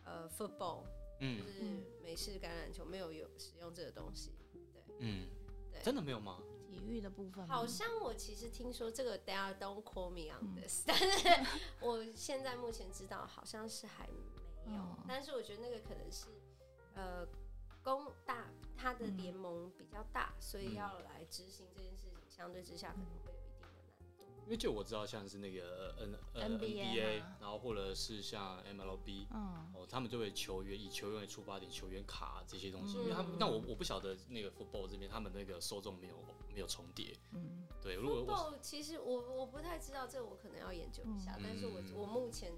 [0.06, 0.84] 呃 football，
[1.20, 4.32] 就嗯是美式橄榄球没有有使用这个东西？
[4.54, 5.28] 对嗯
[5.72, 6.42] 对，真的没有吗？
[6.70, 11.28] 体育的部分好像我其实听说这个，大家 don't call me on 嗯 this，、但是
[11.82, 14.08] 我现在目前知道好像是还
[14.66, 16.28] 没有，哦但是我觉得那个可能是
[16.94, 17.28] 呃
[17.84, 18.48] 公大
[18.78, 23.39] 它的嗯联盟比较大，所以嗯要来执行这件事情，相对之下可能会。
[24.50, 33.02] 因为就我知道，像是那个 N 呃 NBA NBA，然后或者是像 MLB，嗯，哦，他们就会球员以球员为出发点，球员卡这些东西，嗯。
[33.04, 36.16] 因为他们，但我我不晓得那个 football 这边他们那个受众没有
[36.52, 37.16] 没有重叠。
[37.34, 41.42] 嗯，对，如果我 football 其实我我不太知道，这个我可能要研究一下，嗯。
[41.44, 42.52] 但是我嗯我目前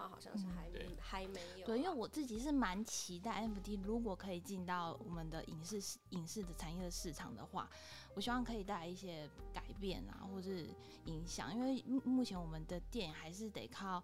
[0.00, 1.66] 好像是还、对还没有啊。
[1.66, 5.80] 对，因为我自己是蛮期待 NFT 如果可以进到我们的影视
[6.10, 7.68] 影视的产业的市场的话，
[8.14, 10.68] 我希望可以带来一些改变啊，或是
[11.04, 11.54] 影响。
[11.54, 14.02] 因为目目前我们的店还是得靠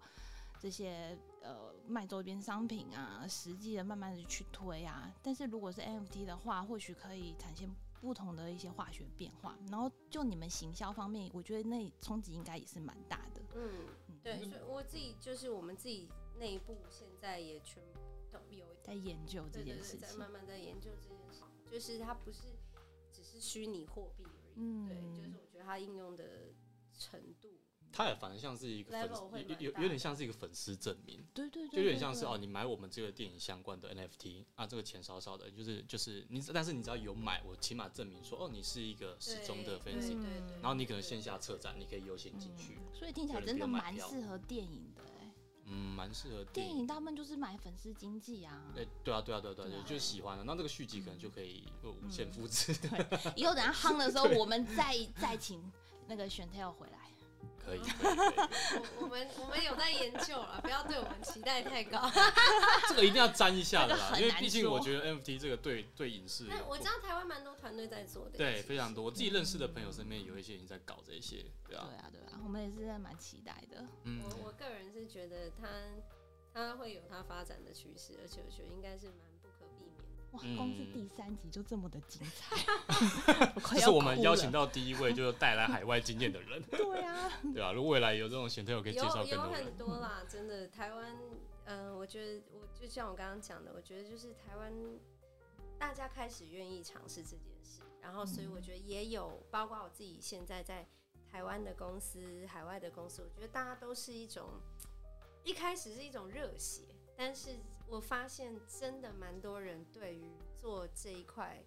[0.59, 5.11] 这些呃卖周边商品啊，实际的慢慢的去推啊。
[5.21, 9.57] 但是如果是 NFT 的话，或许可以产生不同的一些化学变化。
[9.69, 13.41] 然后就你们行销方面，我觉得那冲击应该也是蛮大的。
[13.55, 13.85] 嗯，嗯，
[14.23, 16.09] 对，所以我自己就是我们自己
[16.39, 17.99] 内部现在也全部
[18.31, 19.99] 都有在研究这件事情。
[19.99, 22.55] 在慢慢在研究这件事，就是它不是
[23.11, 26.53] 只是虚拟货币而已，嗯对，就是我觉得它应用的
[26.97, 27.49] 程度，
[27.93, 40.47] 它也反而像是一个粉丝，有有有点像是一个粉丝证明，对对对，就有点对对像是哦，你买我们这个电影相关的 NFT 啊，这个钱少少的，就是就是你，但是你只要有买，我起码证明说哦，你是一个始终的对 fans，对嗯。
[40.47, 42.97] 对，然后你可能线下策展，你可以优先进去，嗯。
[42.97, 45.31] 所以听起来真的蛮适合电影的哎、
[45.65, 46.79] 嗯，蛮适合电影。
[46.79, 49.83] 影大部分就是买粉丝经济啊，对对啊，对啊，对啊，对啊，对啊。
[49.85, 50.43] 就是喜欢的。
[50.43, 52.73] 那这个续集可能就可以呃无限复制，
[53.35, 55.61] 以后等他夯的时候， 我们再再请
[56.07, 57.02] 那个选 tel 回来。
[57.63, 57.79] 可以。
[57.79, 62.11] 我 我们我们有在研究了，不要对我们期待太高。
[62.89, 73.85] 这个一定要沾一下的啦，因为毕竟我觉得 NFT 这个对对影视但我知道台湾蛮多团队在做的，对非常多，我自己认识的朋友身边有一些已经在搞这些，对啊，对啊，对啊，我们也是蛮期待的。
[74.03, 75.67] 嗯，我我个人是觉得它
[76.53, 79.32] 它会有它发展的趋势，而且我觉得应该是蛮。
[80.33, 82.55] 哇，嗯光是第三集就这么的精彩，
[83.73, 89.65] 这是我们邀请到第一位，就是带来海外经验的人， 对啊，对啊、如果未来有这种选特，我可以介绍有有更多人。
[89.65, 89.77] 很。
[89.77, 91.17] 多啦，真的台湾，
[91.65, 94.71] 嗯、我觉得我就像我刚刚讲的，我觉得就是台湾
[95.79, 100.87] 大家开始愿意尝试这件事，然后所以我觉得也有，包括我自己现在在
[101.31, 104.49] 台湾的公司、海外的公司，我觉得大家都是一种
[105.43, 106.83] 一开始是一种热血，
[107.17, 107.57] 但是
[107.93, 111.63] 我发现真的蛮多人对于做这一块，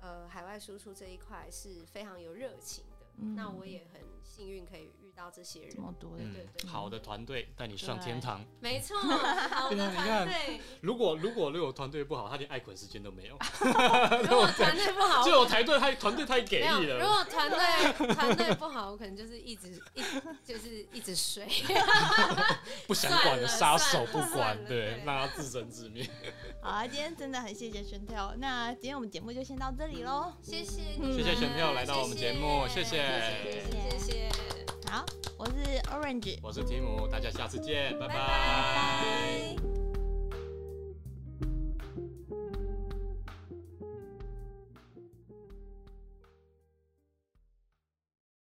[0.00, 3.06] 呃，海外输出这一块是非常有热情的。
[3.18, 8.44] 嗯那我也很幸运可以遇到这些人这，么多的嗯对对，好的团队带你上天堂。
[8.58, 8.98] 没错，
[9.70, 13.38] 团队，如果如果如果团队不好，他连爱捆时间都没有。
[14.28, 16.62] 如果团队不好，就有团队太团队太给。
[16.62, 17.58] 力了，如果团队
[18.14, 20.02] 团队不好，我可能就是一直一
[20.44, 21.46] 就是一直睡。
[22.88, 26.08] 不想管的杀手不管，了对，对让他自生自灭。
[26.62, 30.32] 好啊，今天真的很谢谢玄跳，那今天我们节目就先到这里喽。
[30.40, 32.96] 谢谢你谢谢玄跳来到我们节目谢谢
[33.42, 34.51] 谢谢谢谢，
[34.92, 35.06] 好，
[35.38, 35.52] 我是
[35.90, 39.81] Orange，我是提姆，大家下次见，拜拜拜拜。